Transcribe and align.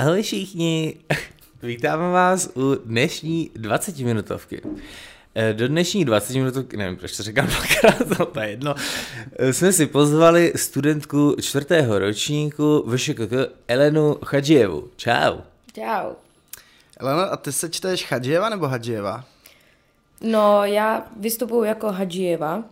Ahoj 0.00 0.22
všichni, 0.22 0.94
vítáme 1.62 2.10
vás 2.10 2.50
u 2.56 2.74
dnešní 2.74 3.50
20 3.54 3.98
minutovky. 3.98 4.62
Eh, 5.34 5.52
do 5.52 5.68
dnešní 5.68 6.04
20 6.04 6.34
minutovky, 6.34 6.76
nevím, 6.76 6.96
proč 6.96 7.16
to 7.16 7.22
říkám 7.22 7.46
dvakrát, 7.46 8.18
no 8.18 8.26
to 8.32 8.40
je 8.40 8.50
jedno, 8.50 8.74
eh, 9.38 9.52
jsme 9.52 9.72
si 9.72 9.86
pozvali 9.86 10.52
studentku 10.56 11.36
čtvrtého 11.40 11.98
ročníku 11.98 12.84
VŠKK 12.86 13.32
Elenu 13.68 14.16
Chadžijevu. 14.24 14.88
Čau. 14.96 15.38
Čau. 15.74 16.12
Elena, 16.96 17.24
a 17.24 17.36
ty 17.36 17.52
se 17.52 17.68
čteš 17.68 18.04
Chadžijeva 18.04 18.48
nebo 18.48 18.68
Hadžijeva? 18.68 19.24
No, 20.20 20.64
já 20.64 21.06
vystupuji 21.16 21.68
jako 21.68 21.92
Hadžijeva, 21.92 22.64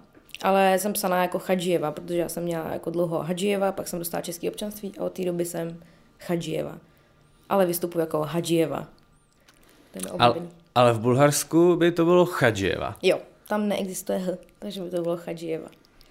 ale 0.42 0.78
jsem 0.78 0.92
psaná 0.92 1.22
jako 1.22 1.38
Chadžijeva, 1.38 1.92
protože 1.92 2.18
já 2.18 2.28
jsem 2.28 2.42
měla 2.42 2.72
jako 2.72 2.90
dlouho 2.90 3.18
Hadžijeva, 3.18 3.72
pak 3.72 3.88
jsem 3.88 3.98
dostala 3.98 4.20
české 4.20 4.48
občanství 4.48 4.92
a 4.98 5.04
od 5.04 5.12
té 5.12 5.24
doby 5.24 5.44
jsem 5.44 5.76
Chadžijeva. 6.18 6.78
Ale 7.48 7.66
vystupuji 7.66 7.98
jako 7.98 8.22
Hadžijeva. 8.22 8.86
To 9.92 9.98
je 9.98 10.18
Al, 10.18 10.36
ale 10.74 10.92
v 10.92 10.98
Bulharsku 10.98 11.76
by 11.76 11.92
to 11.92 12.04
bylo 12.04 12.26
Chadžijeva. 12.26 12.96
Jo, 13.02 13.18
tam 13.48 13.68
neexistuje 13.68 14.18
H, 14.18 14.38
takže 14.58 14.80
by 14.80 14.90
to 14.90 15.02
bylo 15.02 15.16
Chadžijeva. 15.16 15.68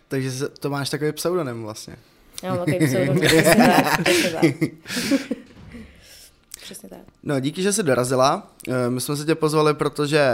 Takže 0.08 0.48
to 0.48 0.70
máš 0.70 0.90
takový 0.90 1.12
pseudonym 1.12 1.64
vlastně. 1.64 1.96
Já 2.44 2.56
mám 2.56 2.66
takový 2.66 2.88
pseudonym, 2.88 3.22
přesně 3.26 3.56
tak, 3.56 4.04
přesně 4.04 4.30
tak. 4.30 4.44
Přesně 6.62 6.90
tak. 6.90 7.00
No, 7.24 7.40
díky, 7.40 7.62
že 7.62 7.74
jsi 7.74 7.84
dorazila. 7.84 8.48
Eh, 8.68 8.90
my 8.90 9.02
jsme 9.02 9.16
se 9.16 9.26
tě 9.26 9.36
pozvali, 9.36 9.74
protože 9.74 10.30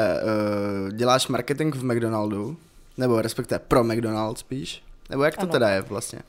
uh, 0.85 0.91
děláš 0.91 1.27
marketing 1.27 1.75
v 1.75 1.83
McDonaldu, 1.83 2.57
nebo 2.97 3.21
respektive 3.21 3.59
pro 3.59 3.83
McDonald's 3.83 4.39
spíš. 4.39 4.83
Nebo 5.09 5.23
jak 5.23 5.35
to 5.35 5.41
ano. 5.41 5.51
teda 5.51 5.69
je 5.69 5.81
vlastně? 5.81 6.19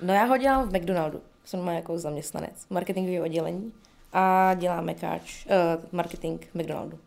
No 0.00 0.14
já 0.14 0.24
ho 0.24 0.36
dělám 0.36 0.68
v 0.68 0.72
McDonaldu. 0.72 1.20
Jsem 1.44 1.60
má 1.60 1.72
jako 1.72 1.98
zaměstnanec 1.98 2.52
marketingový 2.70 3.20
oddělení 3.20 3.72
a 4.12 4.54
děláme 4.54 4.94
káč, 4.94 5.46
uh, 5.46 5.84
marketing 5.92 6.42
McDonaldu. 6.54 6.98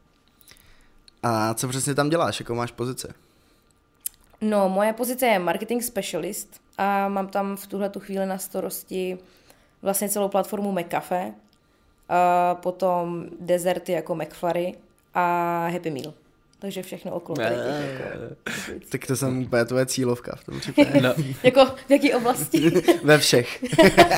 A 1.23 1.53
co 1.53 1.67
přesně 1.67 1.95
tam 1.95 2.09
děláš? 2.09 2.39
Jakou 2.39 2.55
máš 2.55 2.71
pozici? 2.71 3.07
No, 4.41 4.69
moje 4.69 4.93
pozice 4.93 5.25
je 5.25 5.39
marketing 5.39 5.83
specialist 5.83 6.61
a 6.77 7.07
mám 7.07 7.27
tam 7.27 7.55
v 7.55 7.67
tuhle 7.67 7.89
tu 7.89 7.99
chvíli 7.99 8.25
na 8.25 8.37
starosti 8.37 9.17
vlastně 9.81 10.09
celou 10.09 10.29
platformu 10.29 10.71
McCafe, 10.71 11.33
a 12.09 12.55
potom 12.55 13.25
dezerty 13.39 13.91
jako 13.91 14.15
McFlurry 14.15 14.75
a 15.13 15.67
Happy 15.67 15.91
Meal. 15.91 16.13
Takže 16.59 16.83
všechno 16.83 17.11
okolo 17.11 17.35
tady 17.35 17.55
těch, 17.55 17.99
jako, 17.99 18.81
Tak 18.89 19.07
to 19.07 19.15
jsem 19.15 19.41
úplně 19.41 19.65
tvoje 19.65 19.85
cílovka 19.85 20.35
v 20.35 20.43
tom 20.43 20.59
případě. 20.59 21.01
No. 21.01 21.13
jako 21.43 21.65
v 21.65 21.91
jaký 21.91 22.13
oblasti? 22.13 22.71
Ve 23.03 23.17
všech. 23.17 23.63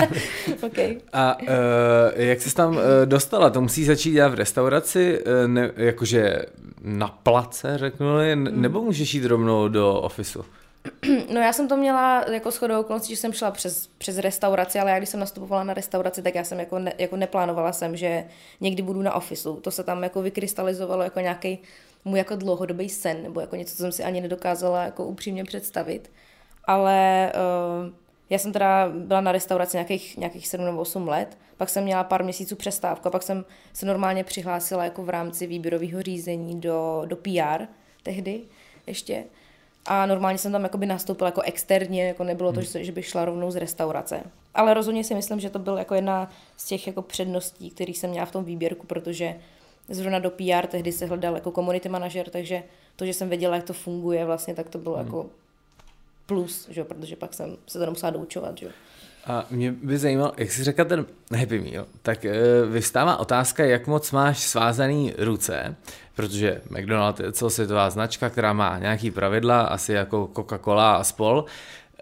okay. 0.63 0.97
A 1.13 1.41
uh, 1.41 1.47
jak 2.15 2.41
jsi 2.41 2.55
tam 2.55 2.75
uh, 2.75 2.81
dostala? 3.05 3.49
To 3.49 3.61
musí 3.61 3.85
začít 3.85 4.11
dělat 4.11 4.29
v 4.29 4.33
restauraci, 4.33 5.23
uh, 5.23 5.47
ne, 5.47 5.71
jakože 5.75 6.39
na 6.81 7.07
place, 7.07 7.77
řeknu 7.77 8.07
hmm. 8.17 8.61
nebo 8.61 8.81
můžeš 8.81 9.13
jít 9.13 9.25
rovnou 9.25 9.67
do 9.67 10.01
ofisu? 10.01 10.45
No 11.33 11.41
já 11.41 11.53
jsem 11.53 11.67
to 11.67 11.77
měla 11.77 12.25
jako 12.31 12.51
shodou 12.51 12.79
okolností, 12.79 13.15
že 13.15 13.21
jsem 13.21 13.33
šla 13.33 13.51
přes, 13.51 13.89
přes 13.97 14.17
restauraci, 14.17 14.79
ale 14.79 14.91
já 14.91 14.97
když 14.97 15.09
jsem 15.09 15.19
nastupovala 15.19 15.63
na 15.63 15.73
restauraci, 15.73 16.21
tak 16.21 16.35
já 16.35 16.43
jsem 16.43 16.59
jako, 16.59 16.79
ne, 16.79 16.93
jako 16.97 17.15
neplánovala 17.15 17.73
jsem, 17.73 17.97
že 17.97 18.23
někdy 18.61 18.81
budu 18.83 19.01
na 19.01 19.13
ofisu. 19.13 19.55
To 19.55 19.71
se 19.71 19.83
tam 19.83 20.03
jako 20.03 20.21
vykrystalizovalo 20.21 21.03
jako 21.03 21.19
nějaký 21.19 21.59
můj 22.05 22.17
jako 22.17 22.35
dlouhodobý 22.35 22.89
sen, 22.89 23.23
nebo 23.23 23.41
jako 23.41 23.55
něco, 23.55 23.75
co 23.75 23.81
jsem 23.81 23.91
si 23.91 24.03
ani 24.03 24.21
nedokázala 24.21 24.83
jako 24.83 25.05
upřímně 25.05 25.43
představit. 25.43 26.11
Ale 26.65 27.31
uh, 27.35 27.93
já 28.29 28.39
jsem 28.39 28.53
teda 28.53 28.89
byla 28.89 29.21
na 29.21 29.31
restauraci 29.31 29.77
nějakých, 29.77 30.17
nějakých 30.17 30.47
7 30.47 30.65
nebo 30.65 30.81
8 30.81 31.07
let, 31.07 31.37
pak 31.57 31.69
jsem 31.69 31.83
měla 31.83 32.03
pár 32.03 32.23
měsíců 32.23 32.55
přestávku 32.55 33.07
a 33.07 33.11
pak 33.11 33.23
jsem 33.23 33.45
se 33.73 33.85
normálně 33.85 34.23
přihlásila 34.23 34.83
jako 34.83 35.03
v 35.03 35.09
rámci 35.09 35.47
výběrového 35.47 36.01
řízení 36.01 36.61
do, 36.61 37.03
do 37.05 37.15
PR 37.15 37.63
tehdy 38.03 38.41
ještě. 38.87 39.23
A 39.85 40.05
normálně 40.05 40.37
jsem 40.37 40.51
tam 40.51 40.63
jakoby 40.63 40.85
nastoupila 40.85 41.27
jako 41.27 41.41
externě, 41.41 42.07
jako 42.07 42.23
nebylo 42.23 42.53
to, 42.53 42.59
hmm. 42.59 42.83
že 42.83 42.91
bych 42.91 43.05
šla 43.05 43.25
rovnou 43.25 43.51
z 43.51 43.55
restaurace. 43.55 44.23
Ale 44.53 44.73
rozhodně 44.73 45.03
si 45.03 45.15
myslím, 45.15 45.39
že 45.39 45.49
to 45.49 45.59
byl 45.59 45.77
jako 45.77 45.95
jedna 45.95 46.31
z 46.57 46.65
těch 46.65 46.87
jako 46.87 47.01
předností, 47.01 47.69
který 47.69 47.93
jsem 47.93 48.09
měla 48.09 48.25
v 48.25 48.31
tom 48.31 48.43
výběrku, 48.43 48.87
protože 48.87 49.35
zrovna 49.89 50.19
do 50.19 50.29
PR 50.29 50.67
tehdy 50.67 50.91
se 50.91 51.05
hledal 51.05 51.35
jako 51.35 51.51
community 51.51 51.89
manažer, 51.89 52.29
takže 52.29 52.63
to, 52.95 53.05
že 53.05 53.13
jsem 53.13 53.29
věděla, 53.29 53.55
jak 53.55 53.65
to 53.65 53.73
funguje 53.73 54.25
vlastně, 54.25 54.55
tak 54.55 54.69
to 54.69 54.77
bylo 54.77 54.95
hmm. 54.95 55.05
jako 55.05 55.25
plus, 56.25 56.67
že? 56.69 56.83
protože 56.83 57.15
pak 57.15 57.33
jsem 57.33 57.57
se 57.67 57.79
to 57.79 57.85
nemusela 57.85 58.09
doučovat. 58.09 58.57
Že? 58.57 58.67
A 59.25 59.45
mě 59.49 59.71
by 59.71 59.97
zajímalo, 59.97 60.33
jak 60.37 60.51
jsi 60.51 60.63
řekl 60.63 60.85
ten 60.85 61.05
Happy 61.39 61.59
Meal, 61.59 61.85
tak 62.01 62.25
e, 62.25 62.35
vystává 62.65 63.17
otázka, 63.17 63.65
jak 63.65 63.87
moc 63.87 64.11
máš 64.11 64.39
svázaný 64.39 65.13
ruce, 65.17 65.75
protože 66.15 66.61
McDonald's 66.69 67.19
je 67.19 67.31
celosvětová 67.31 67.89
značka, 67.89 68.29
která 68.29 68.53
má 68.53 68.79
nějaký 68.79 69.11
pravidla, 69.11 69.61
asi 69.61 69.93
jako 69.93 70.29
Coca-Cola 70.33 70.95
a 70.95 71.03
spol. 71.03 71.45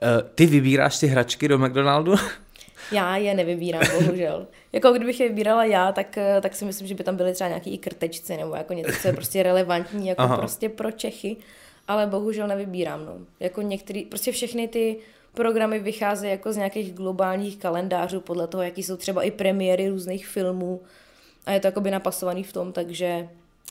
E, 0.02 0.24
ty 0.36 0.46
vybíráš 0.46 1.00
ty 1.00 1.08
hračky 1.08 1.48
do 1.48 1.60
McDonaldu? 1.60 2.16
Já 2.92 3.18
je 3.18 3.34
nevybírám, 3.34 3.84
bohužel. 4.00 4.48
jako 4.74 4.92
kdybych 4.92 5.20
je 5.20 5.30
vybírala 5.30 5.66
já, 5.66 5.92
tak, 5.92 6.18
eh, 6.18 6.42
tak 6.42 6.56
si 6.56 6.66
myslím, 6.66 6.88
že 6.88 6.96
by 6.96 7.04
tam 7.04 7.16
byly 7.16 7.34
třeba 7.34 7.48
nějaký 7.48 7.74
i 7.74 7.78
krtečci 7.78 8.38
nebo 8.38 8.56
jako 8.56 8.74
něco, 8.74 8.92
co 9.02 9.08
je 9.08 9.14
prostě 9.22 9.44
relevantní 9.44 10.08
jako 10.08 10.22
Aha. 10.22 10.38
prostě 10.38 10.70
pro 10.70 10.92
Čechy, 10.92 11.38
ale 11.88 12.08
bohužel 12.08 12.48
nevybírám. 12.48 13.06
No. 13.06 13.18
Jako 13.40 13.62
některý, 13.62 14.06
prostě 14.06 14.32
všechny 14.32 14.68
ty 14.68 14.98
programy 15.34 15.80
vycházejí 15.80 16.32
jako 16.32 16.54
z 16.54 16.58
nějakých 16.58 16.94
globálních 16.94 17.58
kalendářů 17.58 18.22
podle 18.22 18.48
toho, 18.48 18.64
jaký 18.64 18.84
jsou 18.84 18.98
třeba 18.98 19.24
i 19.24 19.32
premiéry 19.32 19.90
různých 19.90 20.28
filmů 20.28 20.82
a 21.46 21.52
je 21.52 21.60
to 21.60 21.68
jakoby 21.68 21.92
napasovaný 21.92 22.44
v 22.44 22.54
tom, 22.54 22.72
takže 22.72 23.30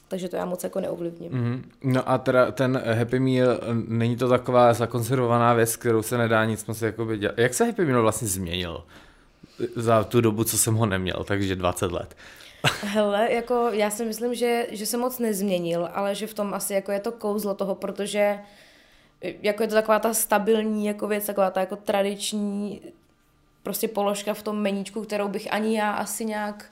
takže 0.08 0.28
to 0.28 0.36
já 0.36 0.44
moc 0.44 0.64
jako 0.64 0.80
neovlivním. 0.80 1.32
Mm-hmm. 1.32 1.62
No 1.82 2.08
a 2.08 2.18
teda 2.18 2.50
ten 2.50 2.82
Happy 2.98 3.20
Meal, 3.20 3.60
není 3.88 4.16
to 4.16 4.28
taková 4.28 4.72
zakonzervovaná 4.72 5.54
věc, 5.54 5.76
kterou 5.76 6.02
se 6.02 6.18
nedá 6.18 6.44
nic 6.44 6.66
moc 6.66 6.82
jakoby 6.82 7.18
dělat. 7.18 7.38
Jak 7.38 7.54
se 7.54 7.64
Happy 7.64 7.84
Meal 7.84 8.02
vlastně 8.02 8.28
změnil 8.28 8.84
za 9.76 10.04
tu 10.04 10.20
dobu, 10.20 10.44
co 10.44 10.58
jsem 10.58 10.74
ho 10.74 10.86
neměl, 10.86 11.24
takže 11.24 11.56
20 11.56 11.92
let? 11.92 12.16
Hele, 12.82 13.32
jako 13.32 13.68
já 13.72 13.90
si 13.90 14.04
myslím, 14.04 14.34
že, 14.34 14.66
že 14.70 14.86
se 14.86 14.96
moc 14.96 15.18
nezměnil, 15.18 15.88
ale 15.92 16.14
že 16.14 16.26
v 16.26 16.34
tom 16.34 16.54
asi 16.54 16.74
jako 16.74 16.92
je 16.92 17.00
to 17.00 17.12
kouzlo 17.12 17.54
toho, 17.54 17.74
protože 17.74 18.38
jako 19.20 19.62
je 19.62 19.68
to 19.68 19.74
taková 19.74 19.98
ta 19.98 20.14
stabilní 20.14 20.86
jako 20.86 21.08
věc, 21.08 21.26
taková 21.26 21.50
ta 21.50 21.60
jako 21.60 21.76
tradiční 21.76 22.80
prostě 23.62 23.88
položka 23.88 24.34
v 24.34 24.42
tom 24.42 24.62
meníčku, 24.62 25.02
kterou 25.02 25.28
bych 25.28 25.52
ani 25.52 25.78
já 25.78 25.92
asi 25.92 26.24
nějak 26.24 26.64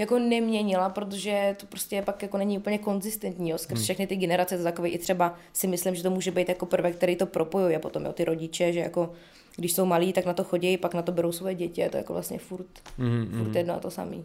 jako 0.00 0.18
neměnila, 0.18 0.88
protože 0.88 1.56
to 1.60 1.66
prostě 1.66 2.02
pak 2.02 2.22
jako 2.22 2.38
není 2.38 2.58
úplně 2.58 2.78
konzistentní, 2.78 3.50
jo, 3.50 3.58
skrz 3.58 3.78
hmm. 3.78 3.84
všechny 3.84 4.06
ty 4.06 4.16
generace, 4.16 4.58
to 4.58 4.64
takový 4.64 4.90
i 4.90 4.98
třeba 4.98 5.34
si 5.52 5.66
myslím, 5.66 5.94
že 5.94 6.02
to 6.02 6.10
může 6.10 6.30
být 6.30 6.48
jako 6.48 6.66
prvek, 6.66 6.96
který 6.96 7.16
to 7.16 7.26
propojuje 7.26 7.78
potom, 7.78 8.04
jo, 8.04 8.12
ty 8.12 8.24
rodiče, 8.24 8.72
že 8.72 8.80
jako 8.80 9.12
když 9.56 9.72
jsou 9.72 9.84
malí, 9.84 10.12
tak 10.12 10.26
na 10.26 10.32
to 10.32 10.44
chodí, 10.44 10.76
pak 10.76 10.94
na 10.94 11.02
to 11.02 11.12
berou 11.12 11.32
svoje 11.32 11.54
děti, 11.54 11.88
to 11.90 11.96
je 11.96 12.00
jako 12.00 12.12
vlastně 12.12 12.38
furt, 12.38 12.66
hmm, 12.98 13.26
furt 13.26 13.46
hmm. 13.46 13.56
jedno 13.56 13.74
a 13.74 13.80
to 13.80 13.90
samý. 13.90 14.24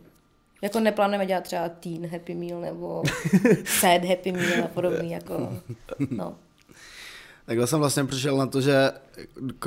Jako 0.62 0.80
neplánujeme 0.80 1.26
dělat 1.26 1.44
třeba 1.44 1.70
teen 1.70 2.08
happy 2.08 2.36
meal 2.36 2.62
nebo 2.62 3.04
sad 3.66 4.06
happy 4.06 4.32
meal 4.32 4.64
a 4.64 4.68
podobný, 4.68 5.12
jako, 5.12 5.54
no. 6.10 6.36
Takhle 7.46 7.68
jsem 7.68 7.80
vlastně 7.80 8.06
přišel 8.06 8.38
na 8.38 8.48
to, 8.48 8.62
že 8.62 8.92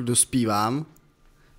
dospívám, 0.00 0.86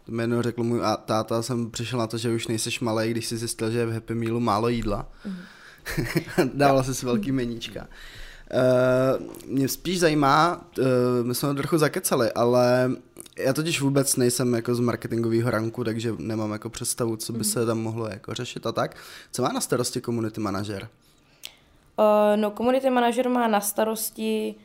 to 0.09 0.16
mi 0.16 0.24
jednou 0.24 0.42
řekl 0.42 0.64
můj 0.64 0.80
táta, 1.06 1.42
jsem 1.42 1.72
přišel 1.72 2.00
na 2.00 2.08
to, 2.08 2.18
že 2.18 2.34
už 2.34 2.47
nejseš 2.47 2.80
malý, 2.80 3.12
když 3.12 3.25
jsi 3.25 3.38
zjistil, 3.38 3.72
že 3.72 3.80
je 3.80 3.86
v 3.86 3.94
Happy 3.94 4.16
Mealu 4.16 4.40
málo 4.40 4.70
jídla. 4.70 5.08
Mm. 6.38 6.50
Dával 6.53 6.84
si 6.84 7.06
velký 7.06 7.31
meníčka. 7.31 7.88
Uh, 7.88 9.26
mě 9.46 9.67
spíš 9.67 10.00
zajímá, 10.00 10.66
uh, 10.78 10.85
my 11.23 11.35
jsme 11.35 11.50
to 11.50 11.56
trochu 11.56 11.78
zakecali, 11.78 12.32
ale 12.32 12.91
já 13.38 13.53
totiž 13.53 13.82
vůbec 13.82 14.16
nejsem 14.16 14.53
jako 14.53 14.76
z 14.76 14.79
marketingového 14.79 15.52
ranku, 15.52 15.84
takže 15.84 16.14
nemám 16.17 16.52
jako 16.52 16.70
představu, 16.70 17.16
co 17.16 17.34
by 17.34 17.40
mhm. 17.40 17.46
se 17.46 17.66
tam 17.66 17.79
mohlo 17.79 18.08
jako 18.08 18.34
řešit 18.34 18.66
a 18.66 18.72
tak. 18.72 18.96
Co 19.32 19.41
má 19.41 19.52
na 19.52 19.62
starosti 19.62 20.02
community 20.02 20.41
manažer? 20.41 20.90
Uh, 22.00 22.05
no, 22.35 22.52
community 22.52 22.90
manažer 22.90 23.29
má 23.29 23.47
na 23.47 23.62
starosti 23.62 24.55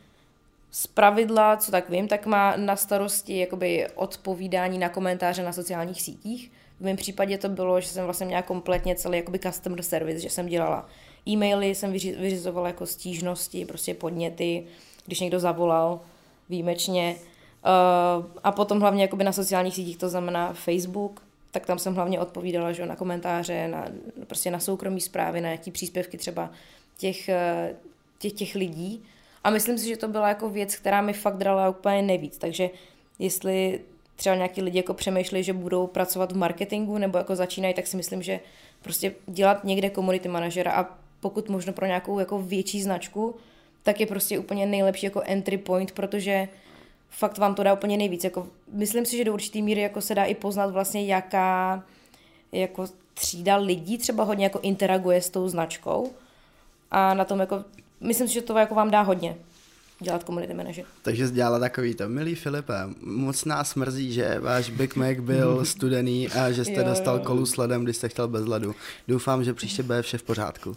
z 0.75 0.87
pravidla, 0.87 1.57
co 1.57 1.71
tak 1.71 1.89
vím, 1.89 2.07
tak 2.07 2.25
má 2.25 2.55
na 2.57 2.75
starosti 2.75 3.37
jakoby 3.37 3.87
odpovídání 3.95 4.77
na 4.77 4.89
komentáře 4.89 5.43
na 5.43 5.53
sociálních 5.53 6.01
sítích. 6.01 6.51
V 6.79 6.83
mém 6.83 6.95
případě 6.95 7.37
to 7.37 7.49
bylo, 7.49 7.81
že 7.81 7.87
jsem 7.87 8.05
vlastně 8.05 8.25
měla 8.25 8.41
kompletně 8.41 8.95
celý 8.95 9.17
jakoby 9.17 9.39
customer 9.39 9.81
service, 9.81 10.19
že 10.19 10.29
jsem 10.29 10.47
dělala 10.47 10.85
e-maily, 11.27 11.75
jsem 11.75 11.91
vyřizovala 11.91 12.67
jako 12.67 12.85
stížnosti, 12.85 13.65
prostě 13.65 13.93
podněty, 13.93 14.65
když 15.05 15.19
někdo 15.19 15.39
zavolal 15.39 15.99
výjimečně. 16.49 17.15
Uh, 17.15 18.25
a 18.43 18.51
potom 18.51 18.79
hlavně 18.79 19.01
jakoby 19.01 19.23
na 19.23 19.31
sociálních 19.31 19.75
sítích, 19.75 19.97
to 19.97 20.09
znamená 20.09 20.53
Facebook, 20.53 21.23
tak 21.51 21.65
tam 21.65 21.79
jsem 21.79 21.95
hlavně 21.95 22.19
odpovídala 22.19 22.71
že 22.71 22.85
na 22.85 22.95
komentáře, 22.95 23.67
na, 23.67 23.87
prostě 24.27 24.51
na 24.51 24.59
soukromí 24.59 25.01
zprávy, 25.01 25.41
na 25.41 25.47
nějaký 25.47 25.71
příspěvky 25.71 26.17
třeba 26.17 26.51
těch, 26.97 27.29
eh, 27.29 27.75
těch, 28.19 28.33
těch 28.33 28.55
lidí. 28.55 29.03
A 29.45 29.49
myslím 29.49 29.77
si, 29.77 29.87
že 29.87 29.97
to 29.97 30.07
byla 30.07 30.27
jako 30.27 30.49
věc, 30.49 30.75
která 30.75 31.01
mi 31.01 31.13
fakt 31.13 31.37
dala 31.37 31.69
úplně 31.69 32.01
nejvíc. 32.01 32.37
Takže 32.37 32.69
jestli 33.19 33.81
třeba 34.15 34.35
nějaký 34.35 34.61
lidi 34.61 34.77
jako 34.77 34.93
přemýšleli, 34.93 35.43
že 35.43 35.53
budou 35.53 35.87
pracovat 35.87 36.31
v 36.31 36.37
marketingu 36.37 36.97
nebo 36.97 37.17
jako 37.17 37.35
začínají, 37.35 37.73
tak 37.73 37.87
si 37.87 37.97
myslím, 37.97 38.21
že 38.21 38.39
prostě 38.81 39.15
dělat 39.27 39.63
někde 39.63 39.89
community 39.89 40.29
manažera 40.29 40.71
a 40.71 40.97
pokud 41.19 41.49
možno 41.49 41.73
pro 41.73 41.85
nějakou 41.85 42.19
jako 42.19 42.39
větší 42.39 42.81
značku, 42.81 43.35
tak 43.83 43.99
je 43.99 44.05
prostě 44.05 44.39
úplně 44.39 44.65
nejlepší 44.65 45.05
jako 45.05 45.21
entry 45.25 45.57
point, 45.57 45.91
protože 45.91 46.47
fakt 47.09 47.37
vám 47.37 47.55
to 47.55 47.63
dá 47.63 47.73
úplně 47.73 47.97
nejvíc. 47.97 48.23
Jako, 48.23 48.47
myslím 48.71 49.05
si, 49.05 49.17
že 49.17 49.23
do 49.23 49.33
určitý 49.33 49.61
míry 49.61 49.81
jako 49.81 50.01
se 50.01 50.15
dá 50.15 50.23
i 50.23 50.35
poznat 50.35 50.71
vlastně, 50.71 51.05
jaká 51.05 51.83
jako 52.51 52.85
třída 53.13 53.55
lidí 53.55 53.97
třeba 53.97 54.23
hodně 54.23 54.45
jako 54.45 54.59
interaguje 54.59 55.21
s 55.21 55.29
tou 55.29 55.47
značkou 55.47 56.11
a 56.91 57.13
na 57.13 57.25
tom 57.25 57.39
jako, 57.39 57.63
myslím 57.99 58.27
si, 58.27 58.33
že 58.33 58.41
to 58.41 58.57
jako 58.57 58.75
vám 58.75 58.91
dá 58.91 59.01
hodně 59.01 59.35
dělat 59.99 60.23
community 60.23 60.53
manager. 60.53 60.85
Takže 61.01 61.27
jsi 61.27 61.33
dělala 61.33 61.59
takový 61.59 61.95
to, 61.95 62.09
milý 62.09 62.35
Filipe, 62.35 62.73
moc 63.01 63.45
nás 63.45 63.75
mrzí, 63.75 64.13
že 64.13 64.39
váš 64.39 64.69
Big 64.69 64.95
Mac 64.95 65.17
byl 65.19 65.65
studený 65.65 66.29
a 66.29 66.51
že 66.51 66.65
jste 66.65 66.73
Jo, 66.73 66.83
dostal 66.83 67.19
kolu 67.19 67.45
s 67.45 67.57
ledem, 67.57 67.83
když 67.83 67.97
jste 67.97 68.09
chtěl 68.09 68.27
bez 68.27 68.45
ledu. 68.45 68.75
Doufám, 69.07 69.43
že 69.43 69.53
příště 69.53 69.83
bude 69.83 70.01
vše 70.01 70.17
v 70.17 70.23
pořádku. 70.23 70.73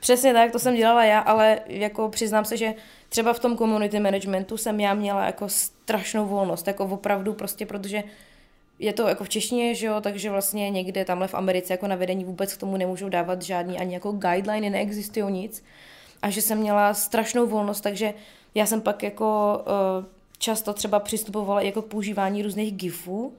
Přesně 0.00 0.32
tak, 0.32 0.52
to 0.52 0.58
jsem 0.58 0.76
dělala 0.76 1.04
já, 1.04 1.18
ale 1.18 1.60
jako 1.66 2.08
přiznám 2.08 2.44
se, 2.44 2.56
že 2.56 2.74
třeba 3.08 3.32
v 3.32 3.38
tom 3.38 3.58
community 3.58 4.00
managementu 4.00 4.56
jsem 4.56 4.80
já 4.80 4.94
měla 4.94 5.26
jako 5.26 5.48
strašnou 5.48 6.26
volnost, 6.26 6.66
jako 6.66 6.84
opravdu 6.84 7.32
prostě, 7.32 7.66
protože 7.66 8.04
je 8.78 8.92
to 8.92 9.08
jako 9.08 9.24
v 9.24 9.28
češtině, 9.28 9.74
že 9.74 9.86
jo, 9.86 10.00
takže 10.00 10.30
vlastně 10.30 10.70
někde 10.70 11.04
tamhle 11.04 11.28
v 11.28 11.34
Americe 11.34 11.72
jako 11.72 11.86
na 11.86 11.96
vedení 11.96 12.24
vůbec 12.24 12.54
k 12.54 12.60
tomu 12.60 12.76
nemůžou 12.76 13.08
dávat 13.08 13.42
žádný 13.42 13.78
ani 13.78 13.94
jako 13.94 14.12
guideliny, 14.12 14.70
neexistují 14.70 15.32
nic. 15.32 15.64
A 16.22 16.30
že 16.30 16.42
jsem 16.42 16.58
měla 16.58 16.94
strašnou 16.94 17.46
volnost, 17.46 17.80
takže 17.80 18.14
já 18.54 18.66
jsem 18.66 18.80
pak 18.80 19.02
jako 19.02 19.60
uh, 20.00 20.04
často 20.38 20.72
třeba 20.72 21.00
přistupovala 21.00 21.60
jako 21.60 21.82
k 21.82 21.86
používání 21.86 22.42
různých 22.42 22.72
gifů, 22.74 23.34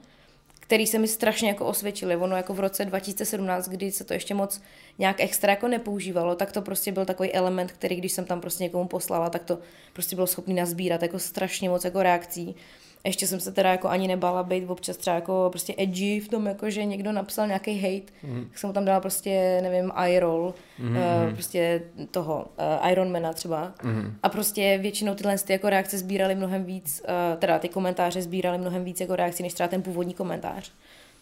který 0.60 0.86
se 0.86 0.98
mi 0.98 1.08
strašně 1.08 1.48
jako 1.48 1.66
osvědčily. 1.66 2.16
Ono 2.16 2.36
jako 2.36 2.54
v 2.54 2.60
roce 2.60 2.84
2017, 2.84 3.68
kdy 3.68 3.92
se 3.92 4.04
to 4.04 4.14
ještě 4.14 4.34
moc 4.34 4.60
nějak 4.98 5.20
extra 5.20 5.50
jako 5.50 5.68
nepoužívalo, 5.68 6.34
tak 6.34 6.52
to 6.52 6.62
prostě 6.62 6.92
byl 6.92 7.04
takový 7.04 7.32
element, 7.32 7.72
který 7.72 7.96
když 7.96 8.12
jsem 8.12 8.24
tam 8.24 8.40
prostě 8.40 8.64
někomu 8.64 8.88
poslala, 8.88 9.30
tak 9.30 9.44
to 9.44 9.58
prostě 9.92 10.16
bylo 10.16 10.26
schopný 10.26 10.54
nazbírat 10.54 11.02
jako 11.02 11.18
strašně 11.18 11.68
moc 11.68 11.84
jako 11.84 12.02
reakcí. 12.02 12.56
Ještě 13.04 13.26
jsem 13.26 13.40
se 13.40 13.52
teda 13.52 13.70
jako 13.70 13.88
ani 13.88 14.08
nebála 14.08 14.42
být 14.42 14.66
občas 14.66 14.96
třeba 14.96 15.16
jako 15.16 15.46
prostě 15.50 15.74
edgy 15.78 16.20
v 16.20 16.28
tom, 16.28 16.46
jako 16.46 16.70
že 16.70 16.84
někdo 16.84 17.12
napsal 17.12 17.46
nějaký 17.46 17.80
hate, 17.80 18.12
mm. 18.22 18.46
tak 18.48 18.58
jsem 18.58 18.68
mu 18.68 18.74
tam 18.74 18.84
dala 18.84 19.00
prostě, 19.00 19.58
nevím, 19.62 19.92
eye 19.96 20.20
roll, 20.20 20.54
mm. 20.78 20.96
uh, 20.96 21.34
prostě 21.34 21.82
toho 22.10 22.46
uh, 22.82 22.90
Ironmana 22.90 23.32
třeba. 23.32 23.72
Mm. 23.82 24.16
A 24.22 24.28
prostě 24.28 24.78
většinou 24.78 25.14
tyhle 25.14 25.38
ty 25.38 25.52
jako 25.52 25.70
reakce 25.70 25.98
sbíraly 25.98 26.34
mnohem 26.34 26.64
víc, 26.64 27.02
uh, 27.04 27.40
teda 27.40 27.58
ty 27.58 27.68
komentáře 27.68 28.22
sbíraly 28.22 28.58
mnohem 28.58 28.84
víc 28.84 29.00
jako 29.00 29.16
reakcí, 29.16 29.42
než 29.42 29.52
třeba 29.52 29.68
ten 29.68 29.82
původní 29.82 30.14
komentář. 30.14 30.72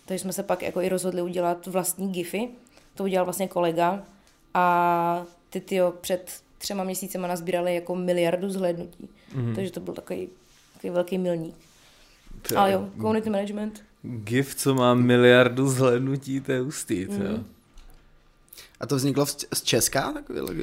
Takže 0.07 0.23
jsme 0.23 0.33
se 0.33 0.43
pak 0.43 0.63
jako 0.63 0.81
i 0.81 0.89
rozhodli 0.89 1.23
udělat 1.23 1.67
vlastní 1.67 2.13
gify. 2.13 2.49
To 2.95 3.05
udělal 3.05 3.25
vlastně 3.25 3.49
kolega 3.49 4.03
a 4.55 5.25
ty 5.51 5.61
tyjo 5.61 5.93
před 6.01 6.31
třema 6.59 6.85
měsícema 6.85 7.29
nazbírali 7.29 7.75
jako 7.75 7.95
miliardu 7.95 8.51
zhlédnutí. 8.51 9.09
Mm. 9.35 9.55
Takže 9.55 9.73
to 9.73 9.81
byl 9.81 9.95
takový, 9.95 10.29
takový 10.73 10.91
velký 10.91 11.19
milník. 11.19 11.66
Ale 12.57 12.71
je 12.71 12.75
jo, 12.75 12.89
community 12.97 13.31
management. 13.31 13.83
GIF, 14.03 14.55
co 14.55 14.75
má 14.75 14.95
miliardu 14.95 15.69
zhlédnutí, 15.69 16.41
to 16.41 16.53
je 16.53 16.61
hustý, 16.61 17.07
mm. 17.11 17.23
jo. 17.23 17.39
A 18.81 18.87
to 18.87 18.97
vzniklo 18.97 19.27
v- 19.27 19.37
z 19.55 19.63
Česka? 19.63 20.15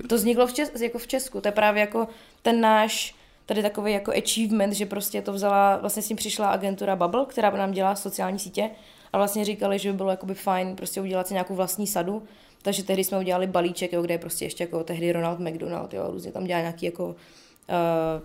To 0.09 0.15
vzniklo 0.15 0.47
v, 0.47 0.53
Čes, 0.53 0.81
jako 0.81 0.97
v 0.97 1.07
Česku. 1.07 1.41
To 1.41 1.47
je 1.47 1.51
právě 1.51 1.81
jako 1.81 2.07
ten 2.41 2.61
náš 2.61 3.15
tady 3.45 3.61
takový 3.61 3.93
jako 3.93 4.11
achievement, 4.11 4.73
že 4.73 4.85
prostě 4.85 5.21
to 5.21 5.33
vzala, 5.33 5.77
vlastně 5.77 6.01
s 6.01 6.07
tím 6.07 6.17
přišla 6.17 6.49
agentura 6.49 6.95
Bubble, 6.95 7.25
která 7.25 7.49
nám 7.49 7.71
dělá 7.71 7.95
sociální 7.95 8.39
sítě 8.39 8.69
a 9.13 9.17
vlastně 9.17 9.45
říkali, 9.45 9.79
že 9.79 9.91
by 9.91 9.97
bylo 9.97 10.09
jakoby 10.09 10.33
fajn 10.33 10.75
prostě 10.75 11.01
udělat 11.01 11.27
si 11.27 11.33
nějakou 11.33 11.55
vlastní 11.55 11.87
sadu, 11.87 12.23
takže 12.61 12.83
tehdy 12.83 13.03
jsme 13.03 13.19
udělali 13.19 13.47
balíček, 13.47 13.93
jo, 13.93 14.01
kde 14.01 14.13
je 14.13 14.17
prostě 14.17 14.45
ještě 14.45 14.63
jako 14.63 14.83
tehdy 14.83 15.11
Ronald 15.11 15.39
McDonald, 15.39 15.93
jo, 15.93 16.07
různě 16.11 16.31
tam 16.31 16.43
dělá 16.43 16.59
nějaký 16.59 16.85
jako, 16.85 17.05
uh, 17.05 17.13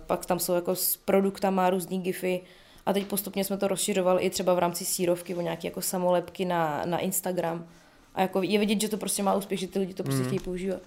pak 0.07 0.25
tam 0.25 0.39
jsou 0.39 0.53
jako 0.53 0.75
s 0.75 0.97
produktama 0.97 1.69
různý 1.69 2.01
gify 2.01 2.41
a 2.89 2.93
teď 2.93 3.05
postupně 3.05 3.43
jsme 3.43 3.57
to 3.57 3.67
rozšiřovali 3.67 4.23
i 4.23 4.29
třeba 4.29 4.53
v 4.53 4.59
rámci 4.59 4.85
sírovky 4.85 5.35
o 5.35 5.41
nějaké 5.41 5.67
jako 5.67 5.81
samolepky 5.81 6.45
na, 6.45 6.83
na 6.85 6.99
Instagram. 6.99 7.67
A 8.15 8.21
jako 8.21 8.41
je 8.43 8.59
vidět, 8.59 8.81
že 8.81 8.89
to 8.89 8.97
prostě 8.97 9.23
má 9.23 9.35
úspěch, 9.35 9.59
že 9.59 9.67
ty 9.67 9.79
lidi 9.79 9.93
to 9.93 10.03
prostě 10.03 10.21
mm. 10.21 10.25
chtějí 10.25 10.39
používat. 10.39 10.81